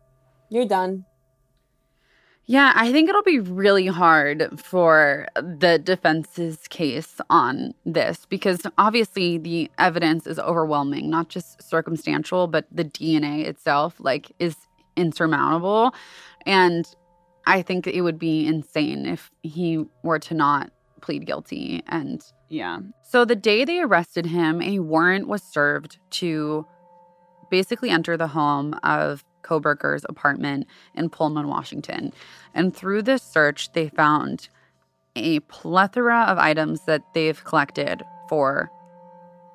[0.49, 1.05] You're done.
[2.49, 9.37] Yeah, I think it'll be really hard for the defense's case on this because obviously
[9.37, 14.55] the evidence is overwhelming, not just circumstantial, but the DNA itself like is
[14.95, 15.93] insurmountable
[16.45, 16.87] and
[17.45, 22.79] I think it would be insane if he were to not plead guilty and Yeah.
[23.03, 26.65] so the day they arrested him, a warrant was served to
[27.51, 32.11] basically enter the home of Kohberger's apartment in Pullman, Washington.
[32.53, 34.49] And through this search, they found
[35.15, 38.69] a plethora of items that they've collected for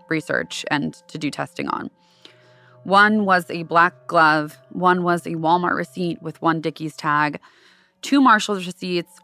[0.08, 1.90] research and to do testing on.
[2.84, 7.40] One was a black glove, one was a Walmart receipt with one Dickies tag,
[8.02, 9.20] two Marshall's receipts.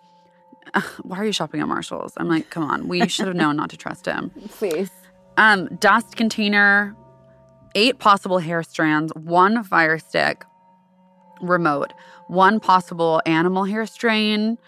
[1.03, 2.13] Why are you shopping at Marshall's?
[2.17, 4.31] I'm like, come on, we should have known not to trust him.
[4.51, 4.91] Please.
[5.37, 6.97] Um, dust container,
[7.75, 10.45] eight possible hair strands, one fire stick,
[11.41, 11.93] remote,
[12.27, 14.59] one possible animal hair strain,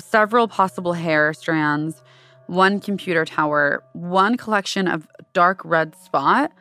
[0.00, 2.02] several possible hair strands,
[2.46, 6.52] one computer tower, one collection of dark red spot,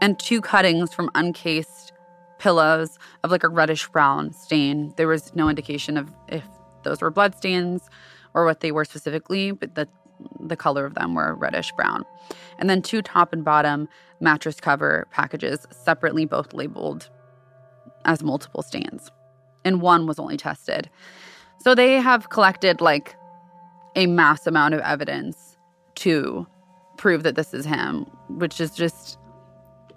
[0.00, 1.92] and two cuttings from uncased
[2.38, 4.92] pillows of like a reddish brown stain.
[4.96, 6.44] There was no indication of if
[6.84, 7.88] those were blood stains
[8.34, 9.88] or what they were specifically, but the
[10.40, 12.04] the color of them were reddish brown.
[12.58, 13.88] And then two top and bottom
[14.20, 17.08] mattress cover packages, separately both labeled
[18.04, 19.10] as multiple stains.
[19.64, 20.88] And one was only tested.
[21.60, 23.16] So they have collected like
[23.96, 25.56] a mass amount of evidence
[25.96, 26.46] to
[26.96, 29.18] prove that this is him, which is just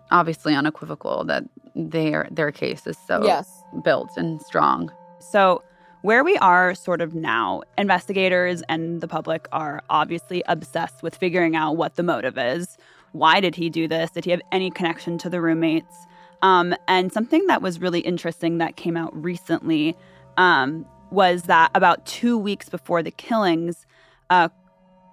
[0.10, 1.44] obviously unequivocal that
[1.76, 3.64] their their case is so Yes.
[3.84, 4.92] built and strong.
[5.20, 5.64] So,
[6.02, 11.56] where we are sort of now, investigators and the public are obviously obsessed with figuring
[11.56, 12.76] out what the motive is.
[13.12, 14.10] Why did he do this?
[14.12, 15.96] Did he have any connection to the roommates?
[16.42, 19.96] Um, and something that was really interesting that came out recently
[20.38, 23.86] um, was that about two weeks before the killings,
[24.30, 24.50] uh,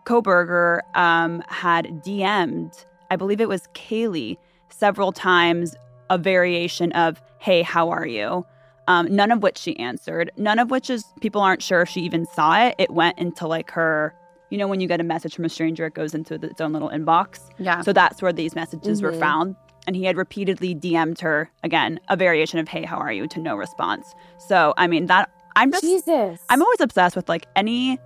[0.06, 2.72] Kohberger um, had DM'd,
[3.10, 4.36] I believe it was Kaylee,
[4.70, 5.74] several times
[6.08, 8.46] a variation of, Hey, how are you?
[8.86, 10.30] Um, none of which she answered.
[10.38, 12.74] None of which is people aren't sure if she even saw it.
[12.78, 14.14] It went into like her,
[14.48, 16.72] you know, when you get a message from a stranger, it goes into its own
[16.72, 17.50] little inbox.
[17.58, 17.82] Yeah.
[17.82, 19.20] So that's where these messages were Mhm.
[19.20, 19.56] found.
[19.88, 23.26] And he had repeatedly DM'd her again, a variation of, Hey, how are you?
[23.28, 24.14] to no response.
[24.36, 26.40] So, I mean, that I'm just Jesus.
[26.50, 27.98] I'm always obsessed with like any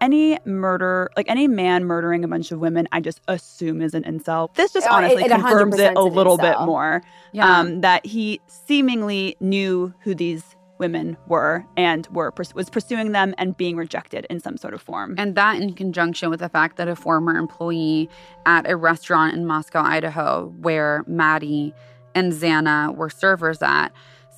[0.00, 4.04] any murder, like any man murdering a bunch of women, I just assume is an
[4.04, 4.54] incel.
[4.54, 7.02] This just Oh, it- honestly it confirms it a little bit more.
[7.32, 7.58] Yeah.
[7.58, 10.44] Um, that he seemingly knew who these
[10.78, 15.14] women were and were was pursuing them and being rejected in some sort of form.
[15.18, 18.08] And that in conjunction with the fact that a former employee
[18.46, 21.74] at a restaurant in Moscow, Idaho, where Maddie
[22.14, 23.88] and Xana were servers at,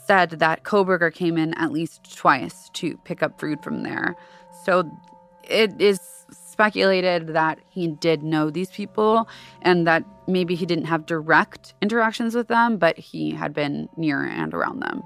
[0.07, 4.17] said that Kohberger came in at least twice to pick up food from there.
[4.65, 4.91] So
[5.45, 6.01] it is
[6.31, 9.29] speculated that he did know these people
[9.63, 14.23] and that maybe he didn't have direct interactions with them, but he had been near
[14.25, 15.03] and around them.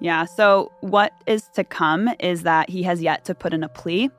[0.00, 0.24] Yeah.
[0.24, 4.10] So, what is to come is that he has yet to put in a plea.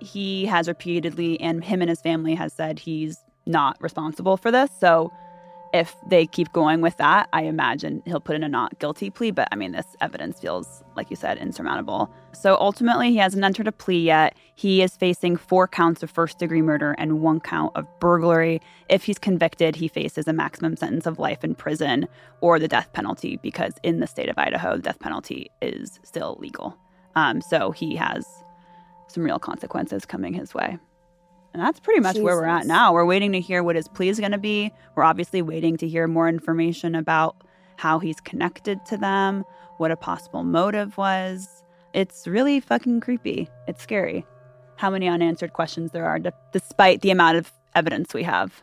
[0.00, 4.70] He has repeatedly, and him and his family has said he's not responsible for this.
[4.78, 5.12] So,
[5.72, 9.30] if they keep going with that, I imagine he'll put in a not guilty plea.
[9.30, 12.10] But I mean, this evidence feels, like you said, insurmountable.
[12.32, 14.36] So ultimately, he hasn't entered a plea yet.
[14.54, 18.60] He is facing four counts of first degree murder and one count of burglary.
[18.88, 22.08] If he's convicted, he faces a maximum sentence of life in prison
[22.40, 26.38] or the death penalty because in the state of Idaho, the death penalty is still
[26.40, 26.76] legal.
[27.14, 28.26] Um, so he has
[29.08, 30.78] some real consequences coming his way.
[31.54, 32.92] And that's pretty much where we're at now.
[32.92, 34.72] We're waiting to hear what his plea is going to be.
[34.94, 37.36] We're obviously waiting to hear more information about
[37.76, 39.44] how he's connected to them,
[39.78, 41.62] what a possible motive was.
[41.94, 43.48] It's really fucking creepy.
[43.66, 44.26] It's scary
[44.76, 48.62] how many unanswered questions there are, d- despite the amount of evidence we have.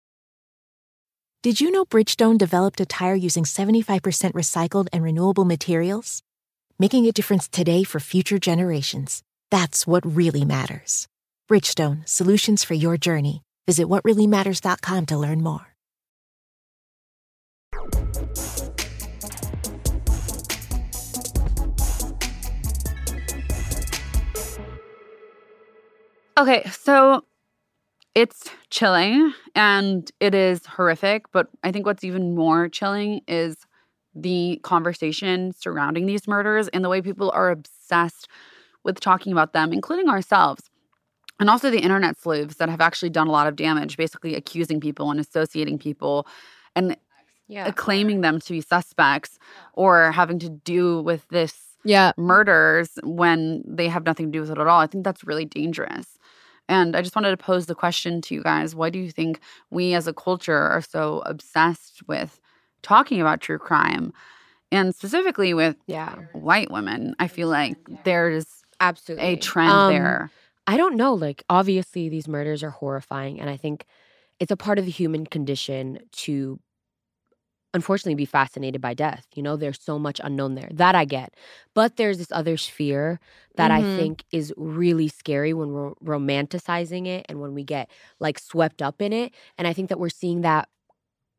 [1.43, 6.21] Did you know Bridgestone developed a tire using 75% recycled and renewable materials?
[6.77, 9.23] Making a difference today for future generations.
[9.49, 11.07] That's what really matters.
[11.49, 13.41] Bridgestone, solutions for your journey.
[13.65, 15.65] Visit whatreallymatters.com to learn more.
[26.37, 27.23] Okay, so
[28.15, 33.57] it's chilling and it is horrific, but I think what's even more chilling is
[34.13, 38.27] the conversation surrounding these murders and the way people are obsessed
[38.83, 40.69] with talking about them, including ourselves.
[41.39, 44.79] And also the internet sleuths that have actually done a lot of damage, basically accusing
[44.79, 46.27] people and associating people
[46.75, 46.97] and
[47.47, 47.71] Yeah.
[47.71, 49.37] claiming them to be suspects
[49.73, 52.11] or having to do with this Yeah.
[52.17, 54.79] murders when they have nothing to do with it at all.
[54.79, 56.17] I think that's really dangerous.
[56.71, 59.41] And I just wanted to pose the question to you guys why do you think
[59.71, 62.39] we as a culture are so obsessed with
[62.81, 64.13] talking about true crime?
[64.71, 66.15] And specifically with Yeah.
[66.31, 68.47] white women, I feel like there's
[68.79, 69.33] Absolutely.
[69.33, 70.31] a trend Um, there.
[70.65, 71.13] I don't know.
[71.13, 73.41] Like, obviously, these murders are horrifying.
[73.41, 73.85] And I think
[74.39, 76.57] it's a part of the human condition to
[77.73, 79.25] unfortunately be fascinated by death.
[79.35, 80.69] You know, there's so much unknown there.
[80.71, 81.33] That I get.
[81.73, 83.19] But there's this other sphere
[83.55, 83.95] that I Mhm.
[83.95, 89.01] think is really scary when we're romanticizing it and when we get like swept up
[89.01, 89.33] in it.
[89.57, 90.69] And I think that we're seeing that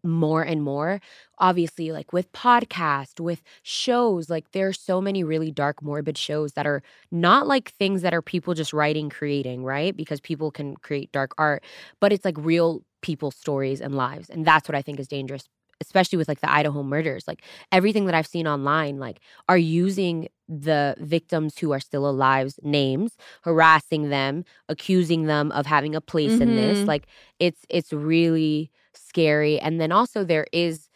[0.05, 1.01] more and more
[1.39, 6.55] obviously like with podcast with shows like there are so many really dark morbid shows
[6.55, 10.77] that are not like things that are people just writing creating right because people can
[10.77, 11.63] create dark art
[12.01, 15.49] but it's like real people's stories and lives and that's what i think is dangerous
[15.83, 17.43] especially with like the idaho murders like
[17.73, 23.17] everything that i've seen online like are using the victims who are still alive's names
[23.43, 26.81] harassing them accusing them of having a place in this.
[26.81, 26.89] Mhm.
[26.89, 27.07] like
[27.39, 29.59] it's it's really scary.
[29.61, 30.89] And then also there is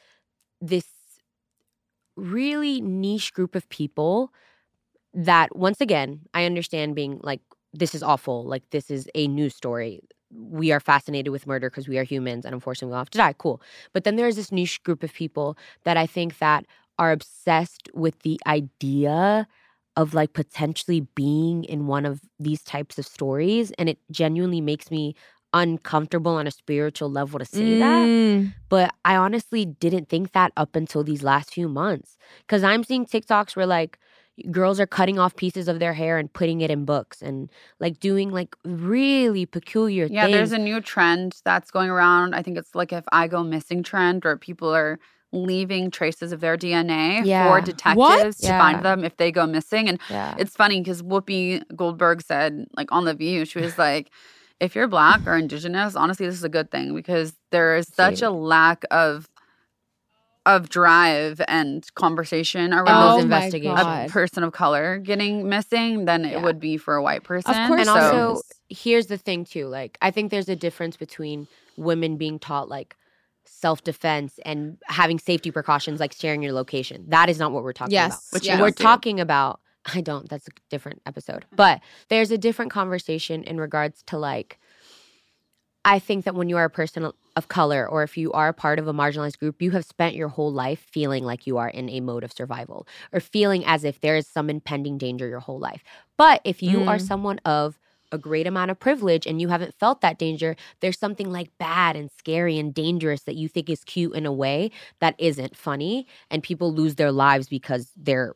[0.60, 0.86] this
[2.16, 4.32] really niche group of people
[5.14, 7.40] that once again i understand being like
[7.74, 11.88] this is awful like this is a news story we are fascinated with murder because
[11.88, 13.60] we are humans and unfortunately we'll have to die cool
[13.92, 16.66] but then there's this niche group of people that i think that
[16.98, 19.46] are obsessed with the idea
[19.96, 24.90] of like potentially being in one of these types of stories and it genuinely makes
[24.90, 25.14] me
[25.52, 28.52] uncomfortable on a spiritual level to say that Mm.
[28.68, 32.18] but I honestly didn't think that up until these last few months.
[32.48, 33.98] Cause I'm seeing TikToks where like
[34.50, 37.98] girls are cutting off pieces of their hair and putting it in books and like
[38.00, 40.36] doing like really peculiar Yeah, things.
[40.36, 42.34] there's a new trend that's going around.
[42.34, 44.98] I think it's like if I go missing trend or people are
[45.32, 47.44] leaving traces of their DNA Yeah.
[47.46, 47.64] for What?
[47.64, 48.58] detectives to Yeah.
[48.60, 49.88] find them if they go missing.
[49.88, 50.34] And yeah.
[50.38, 54.10] it's funny because Whoopi Goldberg said, like on The View, she was like,
[54.60, 58.18] if you're black or indigenous, honestly, this is a good thing because there is such
[58.18, 58.28] Same.
[58.28, 59.28] a lack of
[60.46, 63.80] of drive and conversation around Oh my investigations.
[63.80, 66.38] a person of color getting missing than Yeah.
[66.38, 67.50] it would be for a white person.
[67.54, 70.96] Of course and So- also here's the thing too like i think there's a difference
[70.96, 72.96] between women being taught like
[73.44, 77.92] self-defense and having safety precautions like sharing your location that is not what we're talking
[77.92, 78.12] Yes.
[78.28, 78.60] about Which yes.
[78.60, 79.60] we're talking about
[79.94, 80.28] I don't.
[80.28, 81.44] That's a different episode.
[81.52, 81.56] Mm.
[81.56, 84.58] But there's a different conversation in regards to like,
[85.84, 88.54] I think that when you are a person of color or if you are a
[88.54, 91.68] part of a marginalized group, you have spent your whole life feeling like you are
[91.68, 95.40] in a mode of survival or feeling as if there is some impending danger your
[95.40, 95.82] whole life.
[96.16, 97.00] But if you are Mm.
[97.00, 97.78] someone of
[98.12, 101.96] a great amount of privilege and you haven't felt that danger, there's something like bad
[101.96, 104.70] and scary and dangerous that you think is cute in a way
[105.00, 106.06] that isn't funny.
[106.30, 108.34] And people lose their lives because they're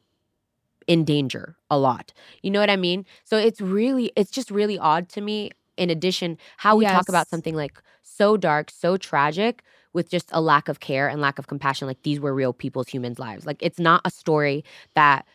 [0.86, 2.12] in danger a lot.
[2.42, 3.06] You know what I mean?
[3.24, 5.50] So it's really, it's just really odd to me.
[5.76, 9.62] In addition, how we talk about something like so dark, so tragic,
[9.92, 11.88] with just a lack of care and lack of compassion.
[11.88, 13.46] Like these were real people's humans' lives.
[13.46, 14.64] Like it's not a story
[14.94, 15.26] that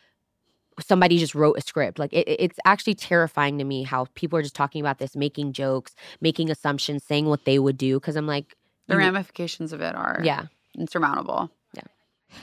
[0.80, 2.00] somebody just wrote a script.
[2.00, 5.54] Like it, it's actually terrifying to me how people are just talking about this, making
[5.54, 8.00] jokes, making assumptions, saying what they would do.
[8.00, 8.56] Because I'm like,
[8.88, 10.46] The ramifications of it are yeah,
[10.78, 11.52] insurmountable.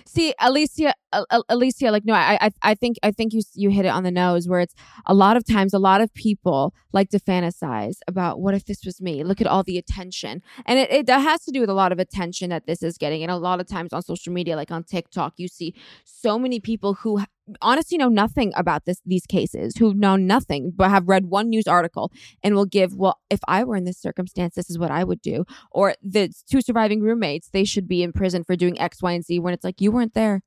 [0.07, 3.71] See, Alycia, Al- Al- Alycia, like no, I, I, I think, I think you, you
[3.71, 4.49] hit it on the nose.
[4.49, 4.75] Where it's
[5.07, 8.85] a lot of times, a lot of people like to fantasize about what if this
[8.85, 9.25] was me.
[9.25, 11.99] Look at all the attention, and it, it has to do with a lot of
[11.99, 13.23] attention that this is getting.
[13.23, 15.75] And a lot of times on social media, like on TikTok, you see
[16.05, 17.23] so many people who
[17.61, 21.67] honestly know nothing about this these cases, who know nothing but have read one news
[21.67, 22.13] article
[22.43, 25.21] and will give, well, if I were in this circumstance, this is what I would
[25.23, 25.45] do.
[25.71, 29.25] Or the two surviving roommates they should be in prison for doing x y and
[29.25, 30.43] z when it's like you weren't there.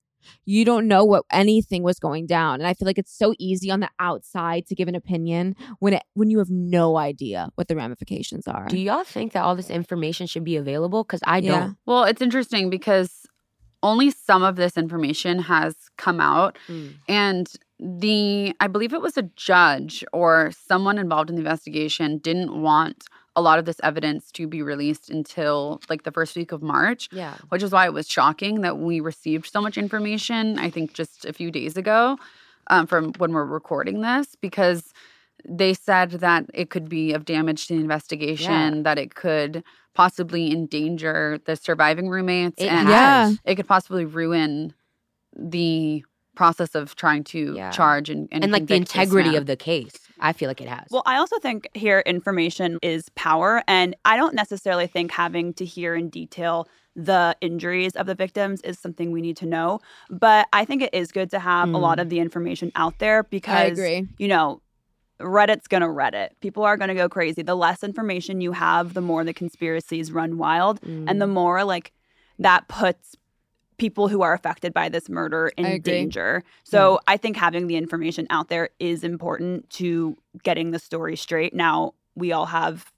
[0.45, 2.55] You don't know what anything was going down.
[2.55, 5.93] And i feel like it's so easy on the outside to give an opinion when
[5.93, 8.67] it when you have no idea what the ramifications are.
[8.67, 11.03] Do y'all think that all this information should be available?
[11.03, 11.77] Because I don't.
[11.85, 13.27] Well, it's interesting because
[13.85, 16.57] only some of this information has come out.
[16.67, 16.95] Mm.
[17.07, 22.61] And the, I believe it was a judge or someone involved in the investigation didn't
[22.61, 23.05] want
[23.35, 27.09] a lot of this evidence to be released until like the first week of March,
[27.11, 27.35] Yeah.
[27.49, 31.25] which is why it was shocking that we received so much information, I think just
[31.25, 32.17] a few days ago
[32.67, 34.93] um, from when we're recording this, because
[35.47, 39.63] they said that it could be of damage to the investigation, that it could
[39.95, 43.27] possibly endanger the surviving roommates, It and Yeah.
[43.27, 43.39] has.
[43.45, 44.73] it could possibly ruin
[45.35, 46.03] the
[46.35, 47.71] process of trying to Yeah.
[47.71, 49.93] charge and and, And, like the integrity of the case.
[50.19, 50.87] I feel like it has.
[50.91, 53.63] Well, I also think here information is power.
[53.67, 58.61] And I don't necessarily think having to hear in detail the injuries of the victims
[58.61, 59.79] is something we need to know.
[60.09, 62.01] But I think it is good to have a lot mm.
[62.01, 64.07] of the information out there because, agree.
[64.17, 64.61] you know,
[65.19, 66.29] Reddit's going to Reddit.
[66.41, 67.41] People are going to go crazy.
[67.41, 70.79] The less information you have, the more the conspiracies run wild.
[71.09, 71.91] And the more like
[72.39, 73.15] that puts
[73.77, 76.43] people who are affected by this murder in danger.
[76.63, 81.53] So I think having the information out there is important to getting the story straight.
[81.53, 82.91] Now, we all have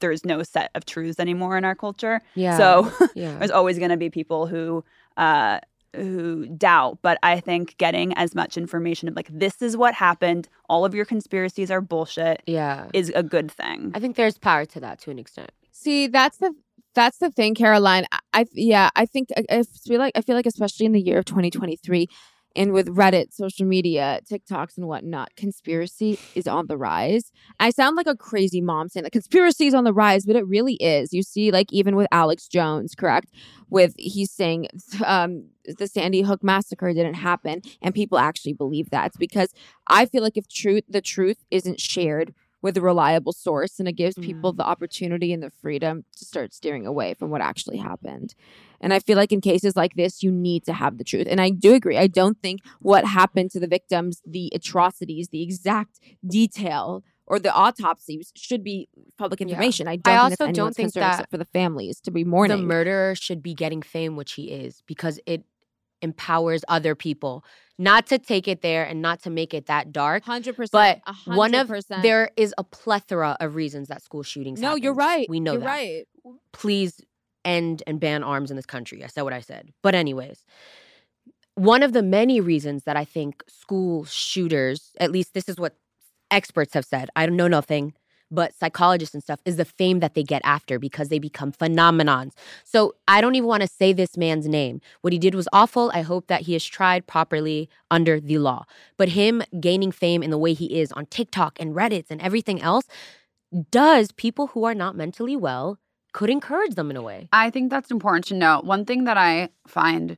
[0.00, 2.20] there's no set of truths anymore in our culture.
[2.34, 2.58] yeah.
[2.58, 3.38] So yeah.
[3.38, 4.84] there's always going to be people who
[5.16, 5.60] uh
[5.96, 10.48] who doubt, but I think getting as much information of like this is what happened,
[10.68, 12.88] all of your conspiracies are bullshit yeah.
[12.92, 13.92] is a good thing.
[13.94, 15.50] I think there's power to that to an extent.
[15.72, 16.54] See, that's the
[16.94, 18.06] that's the thing, Caroline.
[18.10, 21.00] I, I yeah, I think I, I feel like I feel like especially in the
[21.00, 22.08] year of 2023,
[22.56, 27.30] and with Reddit, social media, TikToks, and whatnot, conspiracy is on the rise.
[27.60, 30.46] I sound like a crazy mom saying that conspiracy is on the rise, but it
[30.46, 31.12] really is.
[31.12, 33.30] You see, like even with Alex Jones, correct?
[33.68, 34.68] With he's saying
[35.04, 35.44] um,
[35.78, 39.06] the Sandy Hook massacre didn't happen, and people actually believe that.
[39.06, 39.52] It's because
[39.88, 43.92] I feel like if truth, the truth isn't shared with a reliable source and it
[43.92, 48.34] gives people the opportunity and the freedom to start steering away from what actually happened.
[48.80, 51.26] And I feel like in cases like this, you need to have the truth.
[51.30, 51.96] And I do agree.
[51.96, 57.52] I don't think what happened to the victims, the atrocities, the exact detail, or the
[57.52, 59.88] autopsies should be public information.
[59.88, 62.58] I don't I think also don't think that for the families to be mourning.
[62.58, 65.44] The murderer should be getting fame, which he is, because it
[66.02, 67.44] empowers other people.
[67.78, 70.24] Not to take it there and not to make it that dark.
[70.24, 71.02] Hundred percent.
[71.04, 71.70] But one of
[72.00, 74.60] there is a plethora of reasons that school shootings.
[74.60, 75.28] No, you're right.
[75.28, 75.66] We know you're that.
[75.66, 76.08] right.
[76.52, 77.00] Please
[77.46, 79.02] end and ban arms in this country.
[79.02, 79.72] I said what I said.
[79.82, 80.44] But anyways,
[81.54, 85.76] one of the many reasons that I think school shooters, at least this is what
[86.30, 87.08] experts have said.
[87.16, 87.94] I don't know nothing,
[88.30, 92.32] but psychologists and stuff is the fame that they get after because they become phenomenons.
[92.64, 94.80] So I don't even want to say this man's name.
[95.00, 95.90] What he did was awful.
[95.94, 98.66] I hope that he is tried properly under the law.
[98.96, 102.60] But him gaining fame in the way he is on TikTok and Reddit and everything
[102.60, 102.86] else
[103.70, 105.78] does people who are not mentally well
[106.16, 107.28] could encourage them in a way.
[107.30, 108.62] I think that's important to know.
[108.64, 110.16] One thing that I find,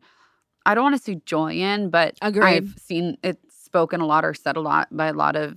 [0.64, 2.44] I don't want to say joy in, but Agreed.
[2.44, 5.56] I've seen it spoken a lot or said a lot by a lot of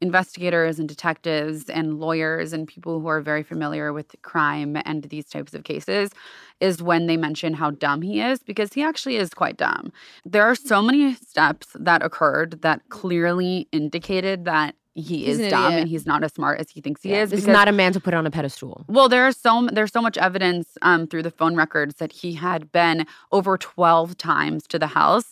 [0.00, 5.28] investigators and detectives and lawyers and people who are very familiar with crime and these
[5.28, 6.10] types of cases
[6.58, 9.92] is when they mention how dumb he is because he actually is quite dumb.
[10.24, 15.50] There are so many steps that occurred that clearly indicated that he He's is an
[15.50, 15.80] dumb idiot.
[15.82, 17.30] and he's not as smart as he thinks he Yeah, is.
[17.30, 18.84] This is not a man to put on a pedestal.
[18.88, 22.72] well, there's so there's so much evidence um, through the phone records that he had
[22.72, 25.26] been over 12 times to the house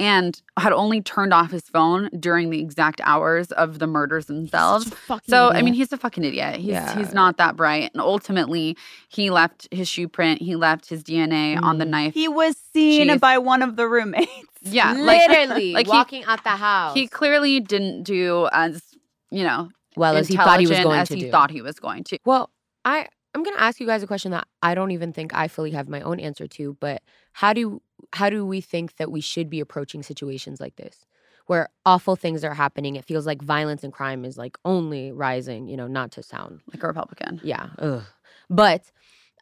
[0.00, 4.92] and had only turned off his phone during the exact hours of the murders themselves.
[5.26, 6.56] So I mean, he's a fucking idiot.
[6.56, 6.96] He's Yeah.
[6.96, 7.90] he's not that bright.
[7.94, 8.76] And ultimately,
[9.08, 10.40] he left his shoe print.
[10.40, 11.88] He left his DNA on the Mm.
[11.90, 12.14] knife.
[12.14, 13.18] He was seen Jeez.
[13.18, 14.30] by one of the roommates.
[14.62, 16.94] yeah, literally like he- walking out the house.
[16.94, 18.82] he clearly didn't do as
[19.30, 21.30] you know well as he thought he was going as to he do.
[21.30, 22.18] thought he was going to.
[22.24, 22.50] Well,
[22.84, 25.72] I I'm gonna ask you guys a question that I don't even think I fully
[25.72, 26.76] have my own answer to.
[26.80, 27.02] But
[27.32, 31.04] how do how do we think that we should be approaching situations like this,
[31.46, 32.96] where awful things are happening?
[32.96, 35.68] It feels like violence and crime is like only rising.
[35.68, 37.40] You know, not to sound Like a Republican.
[37.42, 38.02] yeah, ugh.
[38.48, 38.82] but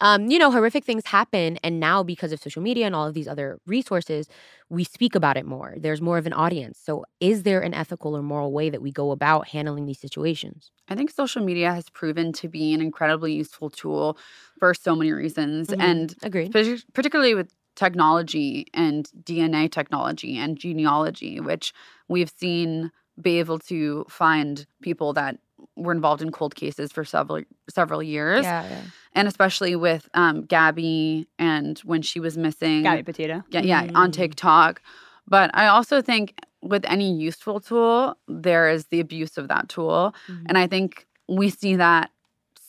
[0.00, 3.14] um, you know, horrific things happen, and now because of social media and all of
[3.14, 4.28] these other resources,
[4.68, 5.74] we speak about it more.
[5.78, 6.78] There's more of an audience.
[6.82, 10.70] So, is there an ethical or moral way that we go about handling these situations?
[10.88, 14.18] I think social media has proven to be an incredibly useful tool
[14.58, 15.68] for so many reasons.
[15.68, 15.80] Mhm.
[15.80, 16.52] And Agreed.
[16.52, 21.72] partic- particularly with technology and DNA technology and genealogy, which
[22.08, 22.90] we've seen
[23.20, 25.38] be able to find people that
[25.76, 28.44] were involved in cold cases for several several years.
[28.44, 28.80] Yeah, yeah.
[29.14, 32.82] And especially with um, Gabby and when she was missing.
[32.82, 33.42] Gabby Petito.
[33.50, 34.12] Yeah, yeah, on Mm.
[34.12, 34.82] TikTok.
[35.28, 40.14] But I also think with any useful tool, there is the abuse of that tool.
[40.28, 40.44] Mhm.
[40.48, 42.10] And I think we see that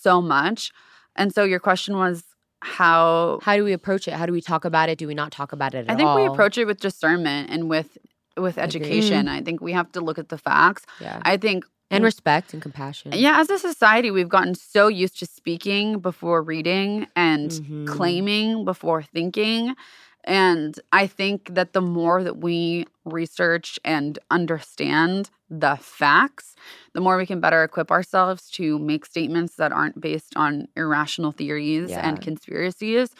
[0.01, 0.71] so much.
[1.15, 2.23] And so your question was
[2.61, 4.13] how How do we approach it?
[4.15, 4.97] How do we talk about it?
[4.97, 6.15] Do we not talk about it at I think all?
[6.15, 7.97] we approach it with discernment and with
[8.37, 9.27] with education.
[9.27, 10.83] I think we have to look at the facts.
[11.01, 11.19] yeah.
[11.23, 13.13] I think and respect and compassion.
[13.13, 17.87] yeah, as a society, we've gotten so used to speaking before reading and Mhm.
[17.87, 19.75] claiming before thinking.
[20.23, 26.55] And I think that the more that we research and understand the facts,
[26.91, 31.31] the more we can better equip ourselves to make statements that aren't based on irrational
[31.31, 32.01] theories Yeah.
[32.05, 33.15] and conspiracies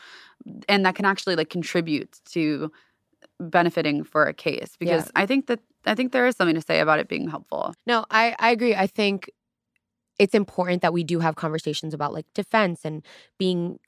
[0.67, 2.71] and that can actually like contribute to
[3.39, 6.79] benefiting for a case because I think that I think there is something to say
[6.79, 7.73] about it being helpful.
[7.85, 8.75] No, I, I agree.
[8.75, 9.29] I think
[10.19, 13.05] it's important that we do have conversations about like defense and
[13.37, 13.79] being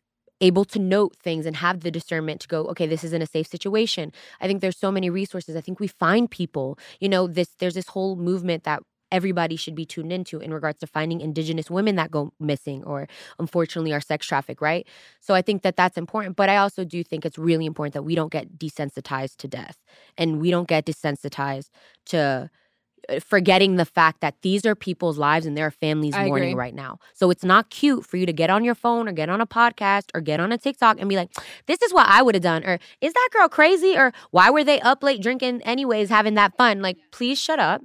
[0.42, 3.48] able to note things and have the discernment to go, okay, this isn't a safe
[3.48, 4.12] situation.
[4.40, 5.56] I think there's so many resources.
[5.56, 8.82] I think we find people, you know, this there's this whole movement that
[9.12, 13.08] everybody should be tuned into in regards to finding indigenous women that go missing or
[13.40, 14.88] unfortunately are sex trafficked, right?
[15.20, 18.04] So I think that that's important, but I also do think it's really important that
[18.04, 19.78] we don't get desensitized to death
[20.18, 21.70] and we don't get desensitized
[22.08, 22.50] to
[23.10, 26.60] uh, forgetting the fact that these are people's lives and their families I mourning agree.
[26.60, 27.00] right now.
[27.14, 29.48] So it's not cute for you to get on your phone or get on a
[29.48, 31.32] podcast or get on a TikTok and be like,
[31.66, 32.64] this is what I would have done.
[32.66, 33.98] Or is that girl crazy?
[33.98, 36.82] Or why were they up late drinking anyways, having that fun?
[36.82, 37.82] Like, please shut up.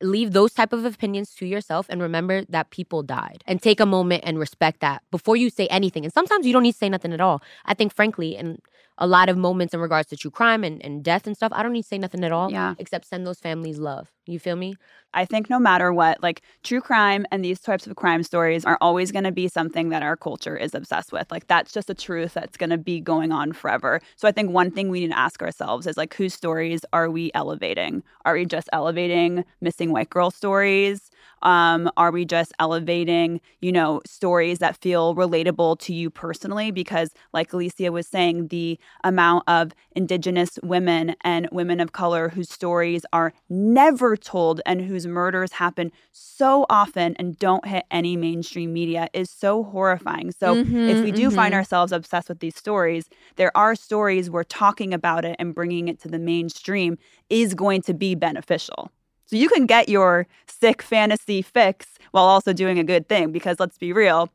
[0.00, 3.86] Leave those type of opinions to yourself and remember that people died and take a
[3.86, 6.04] moment and respect that before you say anything.
[6.04, 7.42] And sometimes you don't need to say nothing at all.
[7.64, 8.58] I think, frankly, in
[8.98, 11.62] a lot of moments in regards to true crime and, and death and stuff, I
[11.62, 12.74] don't need to say nothing at all Yeah.
[12.78, 14.12] except send those families love.
[14.28, 14.76] You feel me?
[15.14, 18.76] I think no matter what, like true crime and these types of crime stories are
[18.82, 21.30] always going to be something that our culture is obsessed with.
[21.30, 24.02] Like that's just a truth that's going to be going on forever.
[24.16, 27.08] So I think one thing we need to ask ourselves is like whose stories are
[27.10, 28.02] we elevating?
[28.26, 31.10] Are we just elevating missing white girl stories?
[31.42, 36.70] Um, are we just elevating, you know, stories that feel relatable to you personally?
[36.70, 42.50] Because, like Alycia was saying, the amount of Indigenous women and women of color whose
[42.50, 48.72] stories are never told and whose murders happen so often and don't hit any mainstream
[48.72, 50.32] media is so horrifying.
[50.32, 51.54] So, if Mhm, we do find mhm.
[51.54, 56.00] ourselves obsessed with these stories, there are stories where talking about it and bringing it
[56.00, 56.98] to the mainstream
[57.30, 58.90] is going to be beneficial.
[59.26, 63.60] So you can get your sick fantasy fix while also doing a good thing because
[63.60, 64.30] let's be real,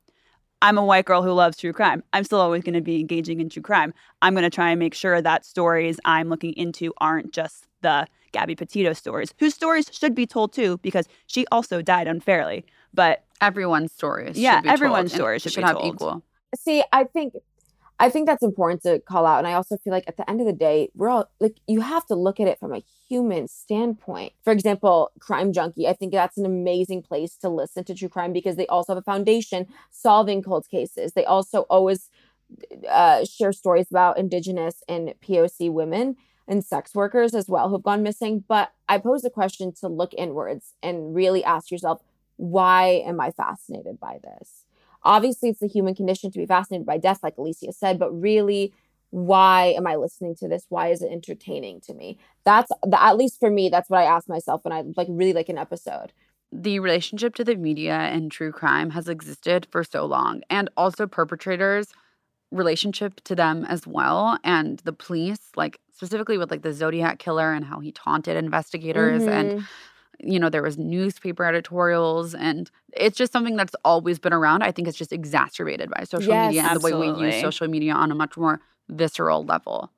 [0.64, 2.04] I'm a white girl who loves true crime.
[2.14, 3.94] I'm still always going to be engaging in true crime.
[4.22, 8.08] I'm going to try and make sure that stories I'm looking into aren't just the
[8.32, 12.66] Gabby Petito stories, whose stories should be told too because she also died unfairly.
[12.94, 14.38] But Everyone's stories.
[14.38, 15.96] Yeah, should be everyone's and stories should be have told.
[15.96, 16.24] equal.
[16.56, 17.34] See, I think
[18.00, 19.38] I think that's important to call out.
[19.38, 21.82] And I also feel like at the end of the day, we're all like you
[21.82, 24.34] have to look at it from a human standpoint.
[24.44, 28.34] For example, Crime Junkie, I think that's an amazing place to listen to true crime
[28.34, 31.14] because they also have a foundation solving cold cases.
[31.14, 32.10] They also always
[32.90, 36.16] uh, share stories about indigenous and POC women.
[36.48, 38.44] and sex workers as well who've gone missing.
[38.48, 42.02] But I pose the question to look inwards and really ask yourself,
[42.36, 44.63] why am I fascinated by this?
[45.04, 48.74] Obviously, it's the human condition to be fascinated by death, like Alycia said, but really,
[49.10, 50.66] why am I listening to this?
[50.70, 52.18] Why is it entertaining to me?
[52.46, 55.34] That's the, at least for me, that's what I ask myself when I like really
[55.34, 56.14] like an episode.
[56.52, 61.06] The relationship to the media and true crime has existed for so long, and also
[61.08, 61.94] perpetrators'
[62.52, 67.52] relationship to them as well, and the police, like specifically with like the Zodiac killer
[67.52, 69.64] and how he taunted investigators and Mhm.
[70.20, 74.64] You know there was newspaper editorials and it's just something that's always been around.
[74.64, 77.68] I think it's just exacerbated by social media Yes, and the way we use social
[77.68, 78.60] media on a much more
[78.90, 79.92] visceral level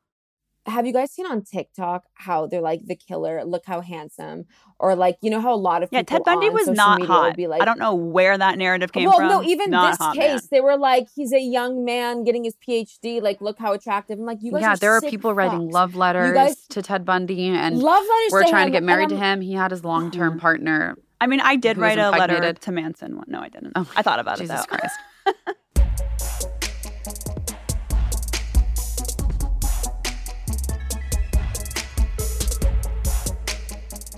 [0.66, 4.46] have you guys seen on TikTok how they're like the killer, look how handsome,
[4.80, 7.36] or like you know how a lot of Yeah, people Ted Bundy was not hot.
[7.36, 9.28] Be like, I don't know where that narrative came well, from.
[9.28, 10.48] Well, no, even Not this hot case, man.
[10.52, 13.22] they were like, he's a young man getting his PhD.
[13.22, 14.20] Like, look how attractive.
[14.20, 14.62] I'm like, you guys.
[14.62, 18.32] yeah there are people writing love letters guys- to ted bundy and love letters.
[18.32, 21.40] we're trying him, to get married to him he had his long-term partner I mean,
[21.40, 23.22] I did write a letter to Manson.
[23.28, 23.72] No, I didn't.
[23.76, 24.78] Oh, I thought about jesus it though.
[24.78, 25.58] christ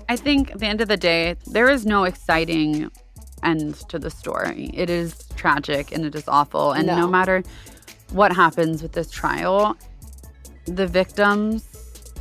[0.08, 2.90] I think at the end of the day, there is no exciting
[3.42, 4.70] end to the story.
[4.74, 6.72] It is tragic and it is awful.
[6.72, 7.08] And no, No.
[7.08, 7.42] matter
[8.10, 9.76] what happens with this trial,
[10.64, 11.66] the victims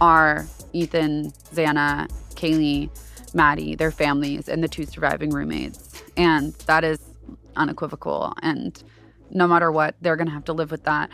[0.01, 2.89] are Ethan, Xana, Kaylee,
[3.33, 6.03] Maddie, their families, and the two surviving roommates.
[6.17, 6.99] And that is
[7.55, 8.33] unequivocal.
[8.41, 8.81] And
[9.31, 11.09] no matter what, they're going to have to live with that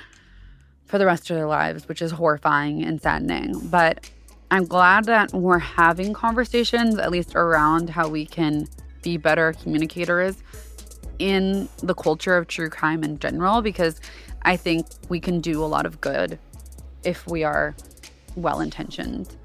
[0.86, 3.60] for the rest of their lives, which is horrifying and saddening.
[3.70, 4.10] But
[4.54, 8.68] I'm glad that we're having conversations, at least around how we can
[9.02, 10.38] be better communicators
[11.18, 14.00] in the culture of true crime in general, because
[14.44, 16.38] I think we can do a lot of good
[17.04, 17.76] if we are
[18.36, 19.36] well intentioned.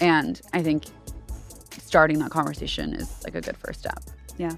[0.00, 0.84] And I think
[1.72, 4.02] starting that conversation is like a good first step.
[4.38, 4.52] Yeah.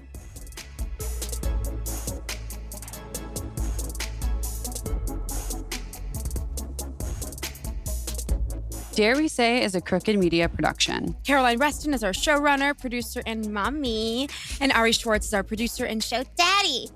[8.97, 11.15] Dare We Say is a Crooked Media production.
[11.23, 14.27] Caroline Reston is our showrunner, producer, and mommy.
[14.59, 16.89] And Ari Schwartz is our producer and show daddy.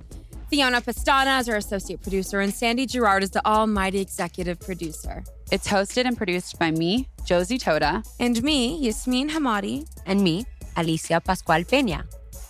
[0.49, 5.23] Fiona Pastana is our associate producer, and Sandy Girard is the almighty executive producer.
[5.51, 8.03] It's hosted and produced by me, Josie Totah.
[8.19, 9.87] And me, Yasmine Hamadi.
[10.07, 10.47] And me,
[10.77, 12.05] Alycia Pascual Peña.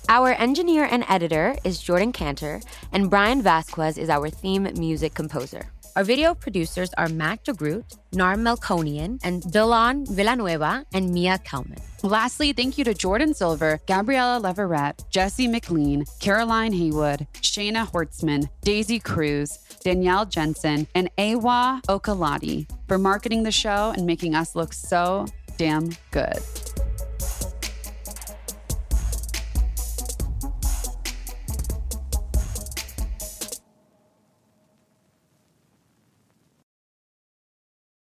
[0.07, 2.61] Our engineer and editor is Jordan Cantor,
[2.93, 5.69] and Brian Vasquez is our theme music composer.
[5.93, 11.79] Our video producers are Mac DeGroot, Nar Melkonian, and Dylan Villanueva and Mia Kalman.
[12.01, 18.99] Lastly, thank you to Jordan Silver, Gabriella Leverett, Jesse McLean, Caroline Haywood, Shayna Hortzman, Daisy
[18.99, 25.25] Cruz, Danielle Jensen, and Awa Okalati for marketing the show and making us look so
[25.57, 26.39] damn good.